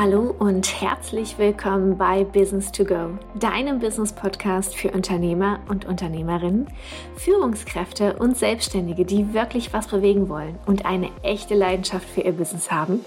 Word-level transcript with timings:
Hallo 0.00 0.32
und 0.38 0.80
herzlich 0.80 1.38
willkommen 1.38 1.98
bei 1.98 2.22
Business 2.22 2.70
to 2.70 2.84
Go, 2.84 3.18
deinem 3.34 3.80
Business 3.80 4.12
Podcast 4.12 4.76
für 4.76 4.92
Unternehmer 4.92 5.58
und 5.68 5.86
Unternehmerinnen, 5.86 6.68
Führungskräfte 7.16 8.12
und 8.12 8.38
Selbstständige, 8.38 9.04
die 9.04 9.34
wirklich 9.34 9.72
was 9.72 9.88
bewegen 9.88 10.28
wollen 10.28 10.56
und 10.66 10.86
eine 10.86 11.10
echte 11.24 11.56
Leidenschaft 11.56 12.08
für 12.08 12.20
ihr 12.20 12.30
Business 12.30 12.70
haben. 12.70 13.04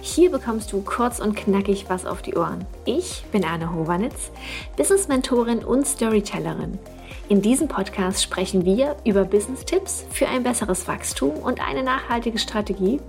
Hier 0.00 0.32
bekommst 0.32 0.72
du 0.72 0.82
kurz 0.82 1.20
und 1.20 1.36
knackig 1.36 1.84
was 1.86 2.06
auf 2.06 2.22
die 2.22 2.34
Ohren. 2.34 2.66
Ich 2.86 3.24
bin 3.30 3.44
Anne 3.44 3.72
Hovanitz, 3.72 4.32
Business 4.76 5.06
Mentorin 5.06 5.60
und 5.60 5.86
Storytellerin. 5.86 6.76
In 7.28 7.40
diesem 7.40 7.68
Podcast 7.68 8.20
sprechen 8.20 8.64
wir 8.64 8.96
über 9.04 9.24
Business-Tipps 9.24 10.06
für 10.10 10.26
ein 10.26 10.42
besseres 10.42 10.88
Wachstum 10.88 11.34
und 11.34 11.64
eine 11.64 11.84
nachhaltige 11.84 12.40
Strategie, 12.40 13.00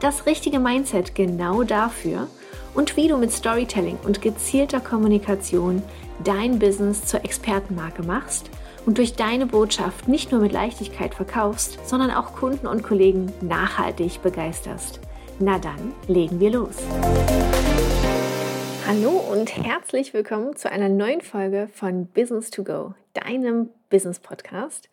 das 0.00 0.26
richtige 0.26 0.58
Mindset 0.58 1.14
genau 1.14 1.62
dafür– 1.62 2.26
und 2.74 2.96
wie 2.96 3.08
du 3.08 3.16
mit 3.16 3.32
Storytelling 3.32 3.98
und 4.04 4.20
gezielter 4.20 4.80
Kommunikation 4.80 5.82
dein 6.24 6.58
Business 6.58 7.04
zur 7.04 7.24
Expertenmarke 7.24 8.02
machst 8.02 8.50
und 8.84 8.98
durch 8.98 9.14
deine 9.14 9.46
Botschaft 9.46 10.08
nicht 10.08 10.32
nur 10.32 10.40
mit 10.40 10.52
Leichtigkeit 10.52 11.14
verkaufst, 11.14 11.78
sondern 11.86 12.10
auch 12.10 12.34
Kunden 12.34 12.66
und 12.66 12.82
Kollegen 12.82 13.32
nachhaltig 13.40 14.22
begeisterst. 14.22 15.00
Na 15.38 15.58
dann, 15.58 15.94
legen 16.08 16.40
wir 16.40 16.50
los. 16.50 16.76
Hallo 18.86 19.10
und 19.32 19.56
herzlich 19.56 20.12
willkommen 20.12 20.56
zu 20.56 20.70
einer 20.70 20.88
neuen 20.88 21.22
Folge 21.22 21.68
von 21.72 22.06
Business 22.06 22.50
to 22.50 22.64
Go, 22.64 22.94
deinem 23.14 23.70
Business 23.88 24.18
Podcast. 24.18 24.90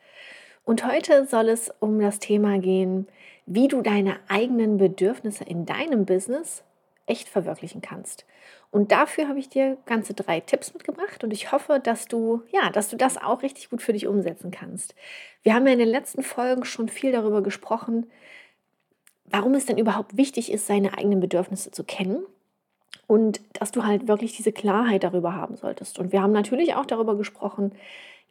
Und 0.63 0.85
heute 0.85 1.26
soll 1.26 1.49
es 1.49 1.71
um 1.79 1.99
das 1.99 2.20
Thema 2.20 2.59
gehen, 2.59 3.07
wie 3.45 3.68
du 3.68 3.82
deine 3.82 4.18
eigenen 4.29 4.77
Bedürfnisse 4.77 5.43
in 5.43 5.66
deinem 5.66 6.05
Business 6.05 6.63
echt 7.05 7.29
verwirklichen 7.29 7.81
kannst. 7.81 8.26
Und 8.70 8.91
dafür 8.91 9.27
habe 9.27 9.39
ich 9.39 9.49
dir 9.49 9.77
ganze 9.85 10.13
drei 10.13 10.39
Tipps 10.39 10.73
mitgebracht 10.73 11.23
und 11.23 11.31
ich 11.31 11.51
hoffe, 11.51 11.81
dass 11.84 12.07
du, 12.07 12.43
ja, 12.51 12.70
dass 12.70 12.89
du 12.89 12.95
das 12.95 13.17
auch 13.17 13.43
richtig 13.43 13.70
gut 13.70 13.81
für 13.81 13.93
dich 13.93 14.07
umsetzen 14.07 14.49
kannst. 14.49 14.95
Wir 15.43 15.53
haben 15.53 15.67
ja 15.67 15.73
in 15.73 15.79
den 15.79 15.89
letzten 15.89 16.23
Folgen 16.23 16.63
schon 16.63 16.87
viel 16.87 17.11
darüber 17.11 17.43
gesprochen, 17.43 18.09
warum 19.26 19.53
es 19.55 19.65
denn 19.65 19.77
überhaupt 19.77 20.15
wichtig 20.15 20.51
ist, 20.51 20.67
seine 20.67 20.98
eigenen 20.98 21.20
Bedürfnisse 21.20 21.71
zu 21.71 21.84
kennen 21.84 22.26
und 23.07 23.41
dass 23.54 23.71
du 23.71 23.83
halt 23.83 24.07
wirklich 24.07 24.37
diese 24.37 24.54
Klarheit 24.54 25.04
darüber 25.04 25.35
haben 25.35 25.57
solltest. 25.57 25.99
Und 25.99 26.13
wir 26.13 26.21
haben 26.21 26.31
natürlich 26.31 26.76
auch 26.76 26.85
darüber 26.85 27.17
gesprochen, 27.17 27.73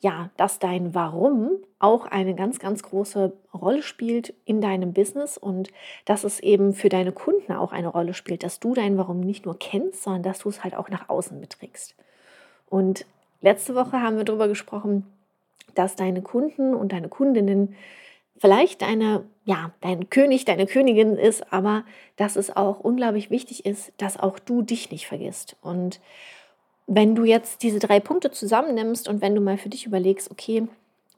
ja, 0.01 0.31
dass 0.37 0.59
dein 0.59 0.95
Warum 0.95 1.51
auch 1.79 2.07
eine 2.07 2.35
ganz, 2.35 2.59
ganz 2.59 2.83
große 2.83 3.33
Rolle 3.53 3.83
spielt 3.83 4.35
in 4.47 4.61
deinem 4.61 4.93
Business 4.95 5.37
und 5.37 5.71
dass 6.07 6.25
es 6.25 6.41
eben 6.41 6.73
für 6.73 6.89
deine 6.89 7.13
Kunden 7.13 7.53
auch 7.53 7.73
eine 7.73 7.89
Rolle 7.89 8.15
spielt, 8.15 8.43
dass 8.43 8.61
du 8.61 8.75
dein 8.75 8.97
Warum 8.97 9.21
nicht 9.21 9.45
nur 9.45 9.59
kennst, 9.59 10.03
sondern 10.03 10.23
dass 10.23 10.41
du 10.41 10.49
es 10.49 10.65
halt 10.65 10.75
auch 10.75 10.89
nach 10.89 11.09
außen 11.11 11.39
mitträgst. 11.39 11.95
Und 12.67 13.05
letzte 13.43 13.75
Woche 13.75 14.01
haben 14.01 14.17
wir 14.17 14.25
darüber 14.25 14.49
gesprochen, 14.49 15.07
dass 15.75 15.97
deine 15.97 16.23
Kunden 16.23 16.75
und 16.75 16.93
deine 16.93 17.09
Kundinnen 17.09 17.77
vielleicht 18.39 18.81
deine, 18.81 19.25
ja, 19.45 19.73
dein 19.83 20.09
König, 20.09 20.47
deine 20.47 20.67
Königin 20.67 21.17
ist, 21.17 21.53
aber 21.53 21.85
dass 22.17 22.37
es 22.37 22.57
auch 22.57 22.81
unglaublich 22.81 23.31
wichtig 23.31 23.67
ist, 23.67 23.93
dass 23.99 24.19
auch 24.19 24.39
du 24.39 24.63
dich 24.63 24.91
nicht 24.91 25.07
vergisst. 25.07 25.57
Und 25.61 26.01
wenn 26.93 27.15
du 27.15 27.25
jetzt 27.25 27.63
diese 27.63 27.79
drei 27.79 28.01
Punkte 28.01 28.33
zusammennimmst 28.33 29.09
und 29.09 29.23
wenn 29.23 29.37
du 29.37 29.41
mal 29.41 29.57
für 29.57 29.69
dich 29.69 29.87
überlegst, 29.87 30.29
okay, 30.33 30.67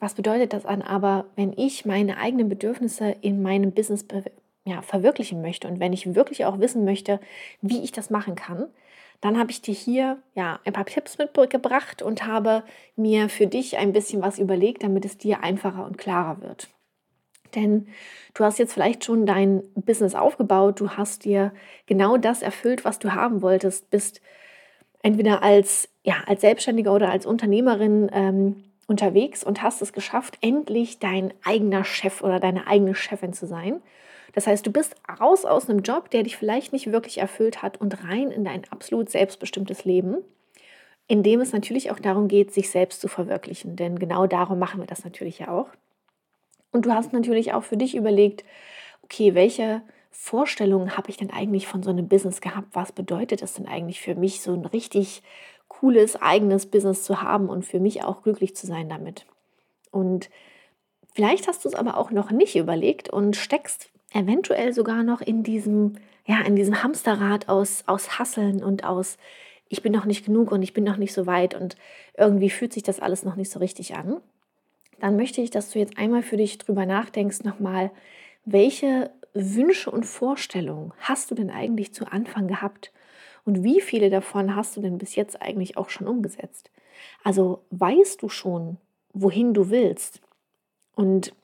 was 0.00 0.12
bedeutet 0.12 0.52
das 0.52 0.66
an, 0.66 0.82
aber 0.82 1.24
wenn 1.34 1.54
ich 1.56 1.86
meine 1.86 2.18
eigenen 2.18 2.50
Bedürfnisse 2.50 3.16
in 3.22 3.40
meinem 3.40 3.72
Business 3.72 4.04
ja, 4.66 4.82
verwirklichen 4.82 5.40
möchte 5.40 5.68
und 5.68 5.80
wenn 5.80 5.94
ich 5.94 6.14
wirklich 6.14 6.44
auch 6.44 6.60
wissen 6.60 6.84
möchte, 6.84 7.20
wie 7.62 7.82
ich 7.82 7.90
das 7.90 8.10
machen 8.10 8.34
kann, 8.34 8.66
dann 9.22 9.38
habe 9.38 9.50
ich 9.50 9.62
dir 9.62 9.72
hier 9.72 10.18
ja 10.34 10.60
ein 10.66 10.74
paar 10.74 10.84
Tipps 10.84 11.16
mitgebracht 11.16 12.02
und 12.02 12.26
habe 12.26 12.64
mir 12.94 13.30
für 13.30 13.46
dich 13.46 13.78
ein 13.78 13.94
bisschen 13.94 14.20
was 14.20 14.38
überlegt, 14.38 14.82
damit 14.82 15.06
es 15.06 15.16
dir 15.16 15.42
einfacher 15.42 15.86
und 15.86 15.96
klarer 15.96 16.42
wird. 16.42 16.68
Denn 17.54 17.86
du 18.34 18.44
hast 18.44 18.58
jetzt 18.58 18.74
vielleicht 18.74 19.06
schon 19.06 19.24
dein 19.24 19.62
Business 19.74 20.14
aufgebaut, 20.14 20.80
du 20.80 20.90
hast 20.90 21.24
dir 21.24 21.50
genau 21.86 22.18
das 22.18 22.42
erfüllt, 22.42 22.84
was 22.84 22.98
du 22.98 23.14
haben 23.14 23.40
wolltest, 23.40 23.88
bist 23.88 24.20
entweder 25.02 25.42
als, 25.42 25.88
ja, 26.04 26.16
als 26.26 26.40
Selbstständiger 26.40 26.92
oder 26.92 27.10
als 27.10 27.26
Unternehmerin 27.26 28.10
ähm, 28.12 28.64
unterwegs 28.86 29.44
und 29.44 29.62
hast 29.62 29.82
es 29.82 29.92
geschafft, 29.92 30.38
endlich 30.40 30.98
dein 30.98 31.32
eigener 31.44 31.84
Chef 31.84 32.22
oder 32.22 32.40
deine 32.40 32.66
eigene 32.66 32.94
Chefin 32.94 33.32
zu 33.32 33.46
sein. 33.46 33.82
Das 34.32 34.46
heißt, 34.46 34.66
du 34.66 34.72
bist 34.72 34.94
raus 35.20 35.44
aus 35.44 35.68
einem 35.68 35.80
Job, 35.80 36.10
der 36.10 36.22
dich 36.22 36.36
vielleicht 36.36 36.72
nicht 36.72 36.90
wirklich 36.90 37.18
erfüllt 37.18 37.62
hat 37.62 37.80
und 37.80 38.02
rein 38.04 38.30
in 38.30 38.44
dein 38.44 38.62
absolut 38.70 39.10
selbstbestimmtes 39.10 39.84
Leben, 39.84 40.16
in 41.06 41.22
dem 41.22 41.40
es 41.40 41.52
natürlich 41.52 41.90
auch 41.90 41.98
darum 41.98 42.28
geht, 42.28 42.52
sich 42.52 42.70
selbst 42.70 43.00
zu 43.00 43.08
verwirklichen. 43.08 43.76
Denn 43.76 43.98
genau 43.98 44.26
darum 44.26 44.58
machen 44.58 44.80
wir 44.80 44.86
das 44.86 45.04
natürlich 45.04 45.40
ja 45.40 45.48
auch. 45.48 45.68
Und 46.70 46.86
du 46.86 46.92
hast 46.92 47.12
natürlich 47.12 47.52
auch 47.52 47.64
für 47.64 47.76
dich 47.76 47.94
überlegt, 47.94 48.44
okay, 49.02 49.34
welche 49.34 49.82
Vorstellungen 50.12 50.96
habe 50.96 51.10
ich 51.10 51.16
denn 51.16 51.30
eigentlich 51.30 51.66
von 51.66 51.82
so 51.82 51.90
einem 51.90 52.06
Business 52.06 52.40
gehabt? 52.40 52.68
Was 52.72 52.92
bedeutet 52.92 53.42
es 53.42 53.54
denn 53.54 53.66
eigentlich 53.66 54.00
für 54.00 54.14
mich, 54.14 54.42
so 54.42 54.52
ein 54.52 54.66
richtig 54.66 55.22
cooles 55.68 56.20
eigenes 56.20 56.66
Business 56.66 57.02
zu 57.02 57.22
haben 57.22 57.48
und 57.48 57.64
für 57.64 57.80
mich 57.80 58.04
auch 58.04 58.22
glücklich 58.22 58.54
zu 58.54 58.66
sein 58.66 58.88
damit? 58.88 59.26
Und 59.90 60.30
vielleicht 61.14 61.48
hast 61.48 61.64
du 61.64 61.68
es 61.68 61.74
aber 61.74 61.96
auch 61.96 62.10
noch 62.10 62.30
nicht 62.30 62.56
überlegt 62.56 63.08
und 63.08 63.36
steckst 63.36 63.90
eventuell 64.12 64.74
sogar 64.74 65.02
noch 65.02 65.22
in 65.22 65.42
diesem, 65.42 65.94
ja, 66.26 66.42
in 66.42 66.56
diesem 66.56 66.82
Hamsterrad 66.82 67.48
aus, 67.48 67.84
aus 67.86 68.18
Hasseln 68.18 68.62
und 68.62 68.84
aus 68.84 69.16
ich 69.68 69.82
bin 69.82 69.92
noch 69.92 70.04
nicht 70.04 70.26
genug 70.26 70.52
und 70.52 70.60
ich 70.62 70.74
bin 70.74 70.84
noch 70.84 70.98
nicht 70.98 71.14
so 71.14 71.26
weit 71.26 71.54
und 71.54 71.76
irgendwie 72.14 72.50
fühlt 72.50 72.74
sich 72.74 72.82
das 72.82 73.00
alles 73.00 73.24
noch 73.24 73.36
nicht 73.36 73.50
so 73.50 73.58
richtig 73.58 73.94
an. 73.94 74.20
Dann 75.00 75.16
möchte 75.16 75.40
ich, 75.40 75.50
dass 75.50 75.70
du 75.70 75.78
jetzt 75.78 75.96
einmal 75.96 76.22
für 76.22 76.36
dich 76.36 76.58
drüber 76.58 76.84
nachdenkst, 76.84 77.42
nochmal, 77.44 77.90
welche 78.44 79.10
Wünsche 79.34 79.90
und 79.90 80.04
Vorstellungen 80.04 80.92
hast 80.98 81.30
du 81.30 81.34
denn 81.34 81.50
eigentlich 81.50 81.94
zu 81.94 82.06
Anfang 82.06 82.48
gehabt? 82.48 82.92
Und 83.44 83.64
wie 83.64 83.80
viele 83.80 84.10
davon 84.10 84.54
hast 84.54 84.76
du 84.76 84.80
denn 84.80 84.98
bis 84.98 85.16
jetzt 85.16 85.40
eigentlich 85.42 85.76
auch 85.76 85.90
schon 85.90 86.06
umgesetzt? 86.06 86.70
Also 87.24 87.64
weißt 87.70 88.22
du 88.22 88.28
schon, 88.28 88.76
wohin 89.12 89.54
du 89.54 89.70
willst? 89.70 90.20
Und 90.94 91.34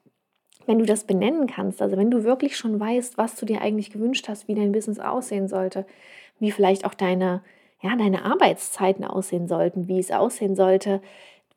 wenn 0.66 0.78
du 0.78 0.84
das 0.84 1.04
benennen 1.04 1.46
kannst, 1.46 1.80
also 1.80 1.96
wenn 1.96 2.10
du 2.10 2.24
wirklich 2.24 2.56
schon 2.56 2.78
weißt, 2.78 3.16
was 3.16 3.36
du 3.36 3.46
dir 3.46 3.62
eigentlich 3.62 3.90
gewünscht 3.90 4.28
hast, 4.28 4.48
wie 4.48 4.54
dein 4.54 4.72
Business 4.72 4.98
aussehen 4.98 5.48
sollte, 5.48 5.86
wie 6.38 6.52
vielleicht 6.52 6.84
auch 6.84 6.94
deine, 6.94 7.42
ja, 7.80 7.96
deine 7.96 8.24
Arbeitszeiten 8.24 9.04
aussehen 9.04 9.48
sollten, 9.48 9.88
wie 9.88 9.98
es 9.98 10.10
aussehen 10.10 10.54
sollte, 10.54 11.00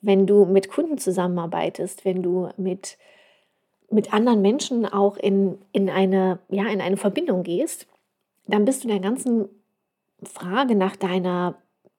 wenn 0.02 0.26
du 0.26 0.46
mit 0.46 0.70
Kunden 0.70 0.98
zusammenarbeitest, 0.98 2.06
wenn 2.06 2.24
du 2.24 2.50
mit 2.58 2.98
mit 3.92 4.14
anderen 4.14 4.42
Menschen 4.42 4.86
auch 4.86 5.18
in, 5.18 5.58
in, 5.72 5.90
eine, 5.90 6.40
ja, 6.50 6.68
in 6.68 6.82
eine 6.82 6.98
Verbindung 6.98 7.44
gehst, 7.44 7.88
dann 8.48 8.66
bist 8.66 8.84
du 8.84 8.88
der 8.88 9.00
ganzen 9.00 9.50
Frage 10.24 10.76
nach 10.76 10.96
deiner, 10.96 11.56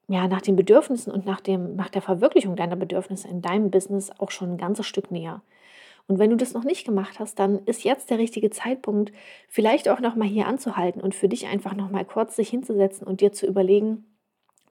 ja, 0.09 0.29
nach 0.29 0.43
den 0.43 0.57
Bedürfnissen 0.57 1.13
und 1.13 1.27
nach, 1.27 1.41
dem, 1.41 1.77
nach 1.77 1.89
der 1.89 2.03
Verwirklichung 2.03 2.57
deiner 2.57 2.77
Bedürfnisse 2.77 3.29
in 3.29 3.43
deinem 3.43 3.71
Business 3.71 4.11
auch 4.19 4.31
schon 4.31 4.53
ein 4.53 4.59
ganzes 4.59 4.87
Stück 4.87 5.11
näher. 5.11 5.43
Und 6.09 6.19
wenn 6.19 6.31
du 6.31 6.37
das 6.37 6.53
noch 6.53 6.65
nicht 6.65 6.85
gemacht 6.85 7.21
hast, 7.21 7.39
dann 7.39 7.65
ist 7.65 7.85
jetzt 7.85 8.11
der 8.11 8.19
richtige 8.19 8.51
Zeitpunkt, 8.51 9.13
vielleicht 9.49 9.89
auch 9.89 10.01
noch 10.01 10.17
mal 10.17 10.27
hier 10.27 10.47
anzuhalten 10.47 11.01
und 11.01 11.15
für 11.15 11.29
dich 11.29 11.47
einfach 11.47 11.75
noch 11.75 11.91
mal 11.91 12.05
kurz 12.05 12.37
sich 12.37 12.49
hinzusetzen 12.49 13.07
und 13.07 13.21
dir 13.21 13.33
zu 13.33 13.47
überlegen, 13.47 14.05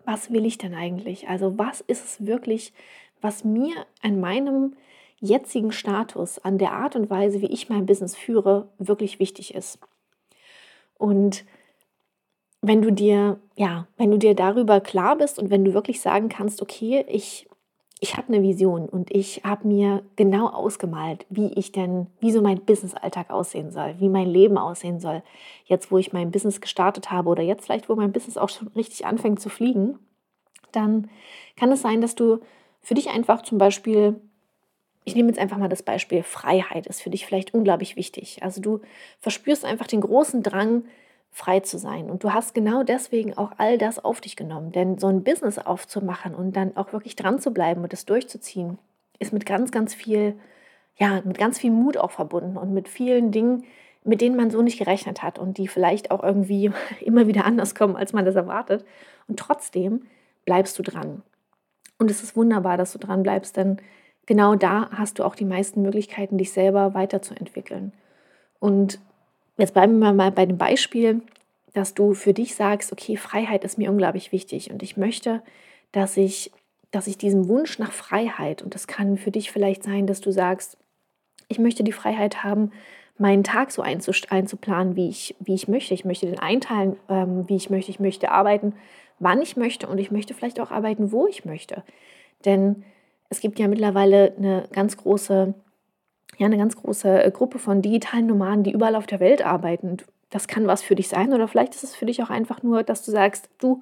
was 0.05 0.31
will 0.31 0.45
ich 0.45 0.57
denn 0.57 0.73
eigentlich? 0.73 1.29
Also 1.29 1.57
was 1.57 1.81
ist 1.81 2.03
es 2.03 2.25
wirklich, 2.25 2.73
was 3.21 3.43
mir 3.43 3.73
an 4.01 4.19
meinem 4.19 4.75
jetzigen 5.21 5.71
Status, 5.71 6.39
an 6.39 6.57
der 6.57 6.73
Art 6.73 6.95
und 6.95 7.09
Weise, 7.09 7.41
wie 7.41 7.51
ich 7.51 7.69
mein 7.69 7.85
Business 7.85 8.15
führe, 8.15 8.67
wirklich 8.79 9.19
wichtig 9.19 9.53
ist. 9.53 9.79
Und 10.97 11.45
wenn 12.61 12.81
du 12.81 12.91
dir, 12.91 13.39
ja, 13.55 13.87
wenn 13.97 14.11
du 14.11 14.17
dir 14.17 14.35
darüber 14.35 14.81
klar 14.81 15.17
bist 15.17 15.39
und 15.39 15.49
wenn 15.49 15.63
du 15.63 15.73
wirklich 15.73 16.01
sagen 16.01 16.29
kannst, 16.29 16.61
okay, 16.61 17.05
ich, 17.07 17.47
ich 17.99 18.17
habe 18.17 18.29
eine 18.29 18.41
Vision 18.41 18.89
und 18.89 19.11
ich 19.11 19.43
habe 19.43 19.67
mir 19.67 20.03
genau 20.15 20.47
ausgemalt, 20.47 21.25
wie 21.29 21.53
ich 21.53 21.71
denn, 21.71 22.07
wie 22.19 22.31
so 22.31 22.41
mein 22.41 22.61
Business-Alltag 22.61 23.29
aussehen 23.29 23.71
soll, 23.71 23.95
wie 23.99 24.09
mein 24.09 24.27
Leben 24.27 24.57
aussehen 24.57 24.99
soll, 24.99 25.23
jetzt 25.65 25.91
wo 25.91 25.97
ich 25.97 26.13
mein 26.13 26.31
Business 26.31 26.61
gestartet 26.61 27.11
habe 27.11 27.29
oder 27.29 27.43
jetzt 27.43 27.65
vielleicht, 27.65 27.89
wo 27.89 27.95
mein 27.95 28.11
Business 28.11 28.37
auch 28.37 28.49
schon 28.49 28.69
richtig 28.69 29.05
anfängt 29.05 29.39
zu 29.39 29.49
fliegen, 29.49 29.99
dann 30.71 31.09
kann 31.55 31.71
es 31.71 31.81
sein, 31.81 32.01
dass 32.01 32.15
du 32.15 32.39
für 32.79 32.95
dich 32.95 33.09
einfach 33.09 33.43
zum 33.43 33.57
Beispiel 33.57 34.19
ich 35.03 35.15
nehme 35.15 35.29
jetzt 35.29 35.39
einfach 35.39 35.57
mal 35.57 35.69
das 35.69 35.83
Beispiel 35.83 36.23
Freiheit 36.23 36.87
ist 36.87 37.01
für 37.01 37.09
dich 37.09 37.25
vielleicht 37.25 37.53
unglaublich 37.53 37.95
wichtig. 37.95 38.43
Also 38.43 38.61
du 38.61 38.81
verspürst 39.19 39.65
einfach 39.65 39.87
den 39.87 40.01
großen 40.01 40.43
Drang, 40.43 40.83
frei 41.31 41.61
zu 41.61 41.77
sein. 41.77 42.09
Und 42.09 42.23
du 42.23 42.33
hast 42.33 42.53
genau 42.53 42.83
deswegen 42.83 43.37
auch 43.37 43.51
all 43.57 43.77
das 43.77 44.03
auf 44.03 44.21
dich 44.21 44.35
genommen. 44.35 44.71
Denn 44.71 44.97
so 44.97 45.07
ein 45.07 45.23
Business 45.23 45.57
aufzumachen 45.57 46.35
und 46.35 46.55
dann 46.55 46.75
auch 46.75 46.93
wirklich 46.93 47.15
dran 47.15 47.39
zu 47.39 47.51
bleiben 47.51 47.83
und 47.83 47.93
es 47.93 48.05
durchzuziehen, 48.05 48.77
ist 49.17 49.33
mit 49.33 49.45
ganz, 49.45 49.71
ganz 49.71 49.93
viel, 49.93 50.35
ja, 50.97 51.21
mit 51.23 51.37
ganz 51.37 51.57
viel 51.57 51.71
Mut 51.71 51.97
auch 51.97 52.11
verbunden 52.11 52.57
und 52.57 52.73
mit 52.73 52.89
vielen 52.89 53.31
Dingen, 53.31 53.63
mit 54.03 54.19
denen 54.19 54.35
man 54.35 54.51
so 54.51 54.61
nicht 54.61 54.79
gerechnet 54.79 55.23
hat 55.23 55.39
und 55.39 55.57
die 55.57 55.67
vielleicht 55.67 56.11
auch 56.11 56.21
irgendwie 56.21 56.71
immer 56.99 57.27
wieder 57.27 57.45
anders 57.45 57.75
kommen, 57.75 57.95
als 57.95 58.13
man 58.13 58.25
das 58.25 58.35
erwartet. 58.35 58.85
Und 59.27 59.39
trotzdem 59.39 60.01
bleibst 60.45 60.77
du 60.77 60.83
dran. 60.83 61.23
Und 61.97 62.11
es 62.11 62.23
ist 62.23 62.35
wunderbar, 62.35 62.77
dass 62.77 62.91
du 62.91 62.97
dran 62.99 63.23
bleibst, 63.23 63.55
denn 63.57 63.77
genau 64.25 64.55
da 64.55 64.89
hast 64.91 65.19
du 65.19 65.23
auch 65.23 65.35
die 65.35 65.45
meisten 65.45 65.81
Möglichkeiten, 65.81 66.37
dich 66.37 66.51
selber 66.51 66.93
weiterzuentwickeln. 66.93 67.91
Und 68.59 68.99
jetzt 69.57 69.73
bleiben 69.73 69.99
wir 69.99 70.13
mal 70.13 70.31
bei 70.31 70.45
dem 70.45 70.57
Beispiel, 70.57 71.21
dass 71.73 71.93
du 71.93 72.13
für 72.13 72.33
dich 72.33 72.55
sagst, 72.55 72.91
okay, 72.91 73.17
Freiheit 73.17 73.63
ist 73.63 73.77
mir 73.77 73.89
unglaublich 73.89 74.31
wichtig 74.31 74.71
und 74.71 74.83
ich 74.83 74.97
möchte, 74.97 75.41
dass 75.91 76.17
ich, 76.17 76.51
dass 76.91 77.07
ich 77.07 77.17
diesen 77.17 77.47
Wunsch 77.47 77.79
nach 77.79 77.91
Freiheit, 77.91 78.61
und 78.61 78.75
das 78.75 78.87
kann 78.87 79.17
für 79.17 79.31
dich 79.31 79.51
vielleicht 79.51 79.83
sein, 79.83 80.07
dass 80.07 80.21
du 80.21 80.31
sagst, 80.31 80.77
ich 81.47 81.59
möchte 81.59 81.83
die 81.83 81.91
Freiheit 81.91 82.43
haben, 82.43 82.71
meinen 83.17 83.43
Tag 83.43 83.71
so 83.71 83.81
einzuplanen, 83.81 84.95
wie 84.95 85.09
ich, 85.09 85.35
wie 85.39 85.53
ich 85.53 85.67
möchte. 85.67 85.93
Ich 85.93 86.05
möchte 86.05 86.25
den 86.25 86.39
einteilen, 86.39 86.97
ähm, 87.07 87.47
wie 87.47 87.55
ich 87.55 87.69
möchte. 87.69 87.91
Ich 87.91 87.99
möchte 87.99 88.31
arbeiten, 88.31 88.73
wann 89.19 89.41
ich 89.41 89.55
möchte 89.55 89.87
und 89.87 89.99
ich 89.99 90.11
möchte 90.11 90.33
vielleicht 90.33 90.59
auch 90.59 90.71
arbeiten, 90.71 91.11
wo 91.11 91.27
ich 91.27 91.45
möchte. 91.45 91.83
Denn 92.45 92.83
es 93.31 93.39
gibt 93.39 93.59
ja 93.59 93.69
mittlerweile 93.69 94.33
eine 94.37 94.67
ganz 94.73 94.97
große, 94.97 95.53
ja, 96.37 96.45
eine 96.45 96.57
ganz 96.57 96.75
große 96.75 97.23
äh, 97.23 97.31
Gruppe 97.31 97.59
von 97.59 97.81
digitalen 97.81 98.27
Nomaden, 98.27 98.63
die 98.63 98.73
überall 98.73 98.95
auf 98.95 99.07
der 99.07 99.21
Welt 99.21 99.43
arbeiten. 99.43 99.97
Das 100.29 100.49
kann 100.49 100.67
was 100.67 100.83
für 100.83 100.95
dich 100.95 101.07
sein 101.07 101.33
oder 101.33 101.47
vielleicht 101.47 101.73
ist 101.73 101.85
es 101.85 101.95
für 101.95 102.05
dich 102.05 102.21
auch 102.21 102.29
einfach 102.29 102.61
nur, 102.61 102.83
dass 102.83 103.05
du 103.05 103.11
sagst, 103.11 103.49
du, 103.57 103.81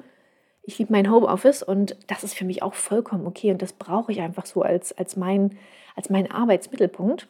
ich 0.61 0.77
liebe 0.77 0.93
mein 0.93 1.11
Homeoffice 1.11 1.63
und 1.63 1.97
das 2.05 2.23
ist 2.23 2.35
für 2.35 2.45
mich 2.45 2.61
auch 2.61 2.75
vollkommen 2.75 3.25
okay 3.25 3.51
und 3.51 3.61
das 3.63 3.73
brauche 3.73 4.11
ich 4.11 4.21
einfach 4.21 4.45
so 4.45 4.61
als, 4.61 4.95
als, 4.95 5.17
mein, 5.17 5.57
als 5.95 6.11
mein 6.11 6.29
Arbeitsmittelpunkt. 6.29 7.27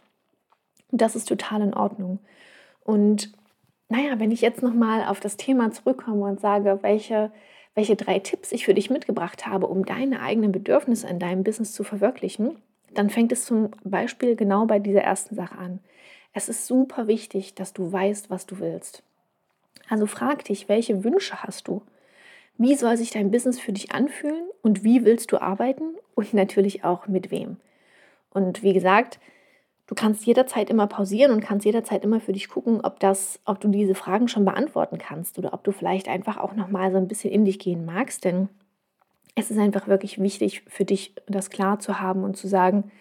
Und 0.91 1.01
das 1.01 1.15
ist 1.15 1.29
total 1.29 1.61
in 1.61 1.73
Ordnung. 1.73 2.19
Und 2.83 3.31
naja, 3.87 4.19
wenn 4.19 4.31
ich 4.31 4.41
jetzt 4.41 4.61
nochmal 4.61 5.05
auf 5.05 5.21
das 5.21 5.37
Thema 5.37 5.71
zurückkomme 5.71 6.25
und 6.25 6.41
sage, 6.41 6.79
welche, 6.81 7.31
welche 7.75 7.95
drei 7.95 8.19
Tipps 8.19 8.51
ich 8.51 8.65
für 8.65 8.73
dich 8.73 8.89
mitgebracht 8.89 9.45
habe, 9.45 9.67
um 9.67 9.85
deine 9.85 10.21
eigenen 10.21 10.51
Bedürfnisse 10.51 11.07
in 11.07 11.19
deinem 11.19 11.43
Business 11.43 11.73
zu 11.73 11.83
verwirklichen, 11.83 12.57
dann 12.93 13.09
fängt 13.09 13.31
es 13.31 13.45
zum 13.45 13.71
Beispiel 13.83 14.35
genau 14.35 14.65
bei 14.65 14.79
dieser 14.79 15.01
ersten 15.01 15.35
Sache 15.35 15.57
an. 15.57 15.79
Es 16.33 16.49
ist 16.49 16.67
super 16.67 17.07
wichtig, 17.07 17.55
dass 17.55 17.73
du 17.73 17.91
weißt, 17.91 18.29
was 18.29 18.45
du 18.45 18.59
willst. 18.59 19.03
Also 19.87 20.05
frag 20.05 20.43
dich, 20.45 20.69
welche 20.69 21.03
Wünsche 21.03 21.43
hast 21.43 21.67
du? 21.67 21.81
Wie 22.57 22.75
soll 22.75 22.97
sich 22.97 23.11
dein 23.11 23.31
Business 23.31 23.59
für 23.59 23.71
dich 23.71 23.91
anfühlen 23.91 24.43
und 24.61 24.83
wie 24.83 25.05
willst 25.05 25.31
du 25.31 25.41
arbeiten 25.41 25.95
und 26.15 26.33
natürlich 26.33 26.83
auch 26.83 27.07
mit 27.07 27.31
wem? 27.31 27.57
Und 28.31 28.63
wie 28.63 28.73
gesagt, 28.73 29.19
du 29.89 29.95
kannst 29.95 30.23
jederzeit 30.27 30.69
immer 30.69 30.85
pausieren 30.85 31.31
und 31.31 31.41
kannst 31.41 31.65
jederzeit 31.65 32.03
immer 32.03 32.21
für 32.21 32.31
dich 32.31 32.47
gucken, 32.47 32.81
ob 32.83 32.99
das, 32.99 33.39
ob 33.45 33.59
du 33.59 33.69
diese 33.69 33.95
Fragen 33.95 34.27
schon 34.27 34.45
beantworten 34.45 34.99
kannst 34.99 35.39
oder 35.39 35.51
ob 35.51 35.63
du 35.63 35.71
vielleicht 35.71 36.07
einfach 36.07 36.37
auch 36.37 36.53
noch 36.53 36.69
mal 36.69 36.91
so 36.91 36.97
ein 36.97 37.07
bisschen 37.07 37.31
in 37.31 37.43
dich 37.43 37.57
gehen 37.57 37.85
magst, 37.85 38.23
denn 38.23 38.49
es 39.33 39.49
ist 39.49 39.57
einfach 39.57 39.87
wirklich 39.87 40.21
wichtig 40.21 40.61
für 40.67 40.85
dich, 40.85 41.15
das 41.27 41.49
klar 41.49 41.79
zu 41.79 41.99
haben 41.99 42.23
und 42.23 42.37
zu 42.37 42.47
sagen, 42.47 42.91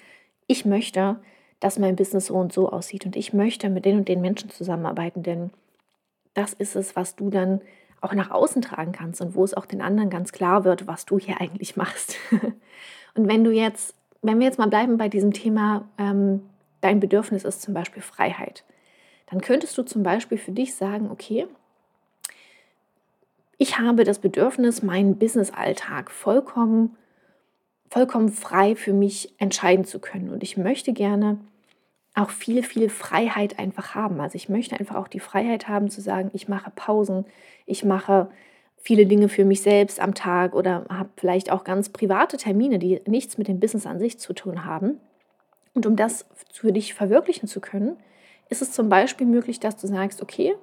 ich 0.47 0.65
möchte, 0.65 1.17
dass 1.61 1.79
mein 1.79 1.95
Business 1.95 2.27
so 2.27 2.37
und 2.37 2.55
so 2.55 2.71
aussieht 2.71 3.05
und 3.05 3.17
ich 3.17 3.35
möchte 3.35 3.69
mit 3.69 3.85
den 3.85 3.99
und 3.99 4.09
den 4.09 4.23
Menschen 4.23 4.49
zusammenarbeiten, 4.49 5.23
denn 5.23 5.51
das 6.33 6.55
ist 6.55 6.75
es, 6.75 6.97
was 6.97 7.17
du 7.17 7.29
dann 7.29 7.61
auch 8.01 8.15
nach 8.15 8.31
außen 8.31 8.63
tragen 8.63 8.93
kannst 8.93 9.21
und 9.21 9.35
wo 9.35 9.45
es 9.45 9.53
auch 9.53 9.67
den 9.67 9.83
anderen 9.83 10.09
ganz 10.09 10.33
klar 10.33 10.65
wird, 10.65 10.87
was 10.87 11.05
du 11.05 11.19
hier 11.19 11.39
eigentlich 11.39 11.77
machst. 11.77 12.17
und 13.15 13.29
wenn 13.29 13.45
du 13.45 13.51
jetzt, 13.51 13.95
wenn 14.23 14.39
wir 14.39 14.47
jetzt 14.47 14.59
mal 14.59 14.69
bleiben 14.69 14.97
bei 14.97 15.11
diesem 15.11 15.35
Thema, 15.35 15.87
ähm, 15.99 16.41
dein 16.81 17.01
Bedürfnis 17.01 17.45
ist 17.45 17.63
zum 17.63 17.75
Beispiel 17.75 18.03
Freiheit, 18.03 18.65
dann 19.27 19.41
könntest 19.41 19.77
du 19.77 19.83
zum 19.83 20.03
Beispiel 20.03 20.39
für 20.39 20.53
dich 20.53 20.75
sagen, 20.75 21.11
okay, 21.11 21.47
ich 23.59 23.79
habe 23.79 24.05
das 24.05 24.21
Bedürfnis, 24.21 24.83
meinen 24.83 25.19
Business-Alltag 25.19 26.11
vollkommen, 26.11 26.97
vollkommen 27.91 28.31
frei 28.31 28.77
für 28.77 28.93
mich 28.93 29.35
entscheiden 29.39 29.85
zu 29.85 29.99
können. 29.99 30.31
Und 30.31 30.43
ich 30.43 30.57
möchte 30.57 30.93
gerne 30.93 31.39
auch 32.15 32.31
viel, 32.31 32.63
viel 32.63 32.89
Freiheit 32.89 33.59
einfach 33.59 33.95
haben. 33.95 34.21
Also 34.21 34.37
ich 34.37 34.49
möchte 34.49 34.79
einfach 34.79 34.97
auch 34.97 35.09
die 35.09 35.21
Freiheit 35.21 35.69
haben 35.69 35.91
zu 35.91 36.01
sagen, 36.01 36.31
ich 36.33 36.49
mache 36.49 36.71
Pausen, 36.75 37.25
ich 37.67 37.85
mache 37.85 38.31
viele 38.77 39.07
Dinge 39.07 39.29
für 39.29 39.45
mich 39.45 39.61
selbst 39.63 40.01
am 40.01 40.15
Tag 40.15 40.55
oder 40.55 40.87
habe 40.89 41.11
vielleicht 41.17 41.51
auch 41.51 41.65
ganz 41.65 41.89
private 41.89 42.37
Termine, 42.37 42.79
die 42.79 43.01
nichts 43.07 43.39
mit 43.39 43.49
dem 43.49 43.61
Business 43.61 43.87
an 43.87 43.99
sich 43.99 44.19
zu 44.19 44.33
tun 44.33 44.65
haben. 44.65 45.01
Und 45.79 45.87
um 45.87 45.95
das 45.95 46.27
für 46.53 46.73
dich 46.73 46.93
verwirklichen 46.93 47.47
zu 47.47 47.61
können, 47.61 47.97
ist 48.49 48.63
es 48.63 48.73
zum 48.73 48.89
Beispiel 48.89 49.29
möglich, 49.29 49.61
dass 49.61 49.77
du 49.77 49.87
sagst, 49.87 50.21
okay, 50.21 50.57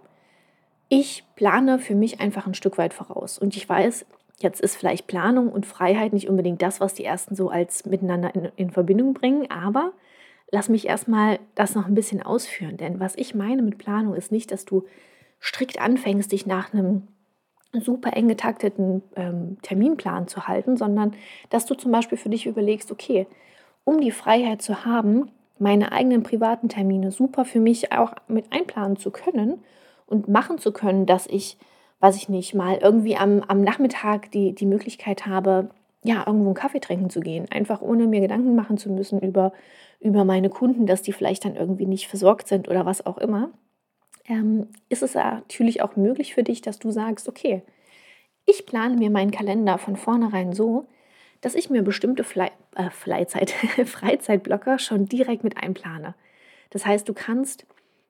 ich 0.90 1.24
plane 1.38 1.80
für 1.80 1.96
mich 1.96 2.20
einfach 2.20 2.46
ein 2.48 2.54
Stück 2.54 2.78
weit 2.78 2.94
voraus. 2.94 3.40
Und 3.40 3.56
ich 3.56 3.70
weiß, 3.70 4.06
jetzt 4.40 4.60
ist 4.60 4.76
vielleicht 4.76 5.08
Planung 5.08 5.54
und 5.54 5.66
Freiheit 5.66 6.12
nicht 6.12 6.28
unbedingt 6.28 6.62
das, 6.62 6.82
was 6.82 6.96
die 6.96 7.06
ersten 7.06 7.34
so 7.34 7.50
als 7.50 7.86
miteinander 7.86 8.36
in, 8.36 8.52
in 8.58 8.72
Verbindung 8.72 9.14
bringen, 9.14 9.50
aber 9.50 9.94
lass 10.52 10.68
mich 10.68 10.86
erstmal 10.86 11.40
das 11.56 11.76
noch 11.76 11.86
ein 11.86 11.96
bisschen 11.96 12.22
ausführen. 12.22 12.76
Denn 12.76 13.00
was 13.00 13.16
ich 13.16 13.34
meine 13.34 13.62
mit 13.62 13.78
Planung 13.78 14.16
ist 14.16 14.34
nicht, 14.34 14.52
dass 14.52 14.66
du 14.66 14.84
strikt 15.40 15.80
anfängst, 15.80 16.34
dich 16.34 16.46
nach 16.46 16.74
einem 16.74 17.08
super 17.72 18.18
eng 18.18 18.28
getakteten 18.28 19.02
ähm, 19.16 19.60
Terminplan 19.62 20.28
zu 20.28 20.50
halten, 20.50 20.76
sondern 20.76 21.14
dass 21.52 21.66
du 21.66 21.74
zum 21.74 21.94
Beispiel 21.94 22.18
für 22.18 22.28
dich 22.28 22.48
überlegst, 22.48 22.92
okay, 22.92 23.28
um 23.86 24.02
die 24.02 24.12
Freiheit 24.12 24.62
zu 24.62 24.84
haben, 24.84 25.32
meine 25.58 25.94
eigenen 25.94 26.24
privaten 26.24 26.68
Termine 26.68 27.12
super 27.12 27.46
für 27.46 27.62
mich 27.62 27.94
auch 27.94 28.14
mit 28.28 28.52
einplanen 28.52 28.98
zu 28.98 29.12
können 29.12 29.64
und 30.06 30.28
machen 30.28 30.58
zu 30.58 30.74
können, 30.74 31.06
dass 31.06 31.28
ich, 31.28 31.58
weiß 32.02 32.18
ich 32.18 32.28
nicht, 32.28 32.54
mal 32.54 32.78
irgendwie 32.78 33.16
am, 33.16 33.42
am 33.48 33.62
Nachmittag 33.62 34.32
die, 34.32 34.54
die 34.54 34.66
Möglichkeit 34.66 35.26
habe, 35.26 35.70
ja, 36.04 36.24
irgendwo 36.28 36.48
einen 36.48 36.56
Kaffee 36.56 36.80
trinken 36.80 37.10
zu 37.10 37.22
gehen, 37.22 37.48
einfach 37.50 37.82
ohne 37.82 38.06
mir 38.06 38.22
Gedanken 38.22 38.56
machen 38.56 38.78
zu 38.78 38.92
müssen 38.92 39.20
über, 39.22 39.54
über 40.00 40.24
meine 40.24 40.50
Kunden, 40.50 40.86
dass 40.86 41.02
die 41.02 41.14
vielleicht 41.14 41.46
dann 41.46 41.56
irgendwie 41.56 41.88
nicht 41.88 42.08
versorgt 42.08 42.48
sind 42.48 42.68
oder 42.68 42.86
was 42.86 43.06
auch 43.06 43.18
immer, 43.18 43.50
ähm, 44.28 44.68
ist 44.90 45.04
es 45.04 45.16
natürlich 45.16 45.82
auch 45.82 45.96
möglich 45.96 46.34
für 46.34 46.44
dich, 46.44 46.62
dass 46.62 46.80
du 46.80 46.92
sagst, 46.92 47.28
okay, 47.28 47.64
ich 48.46 48.66
plane 48.66 48.98
mir 48.98 49.10
meinen 49.10 49.32
Kalender 49.32 49.78
von 49.78 49.96
vornherein 49.96 50.54
so, 50.54 50.86
dass 51.42 51.56
ich 51.56 51.70
mir 51.70 51.82
bestimmte 51.82 52.24
Fly, 52.24 52.50
äh, 52.76 52.90
Freizeit, 52.90 53.52
Freizeitblocker 53.86 54.80
schon 54.80 55.06
direkt 55.06 55.44
mit 55.44 55.58
einplane. 55.58 56.16
Das 56.70 56.86
heißt, 56.86 57.08
du 57.08 57.14
kannst 57.14 57.66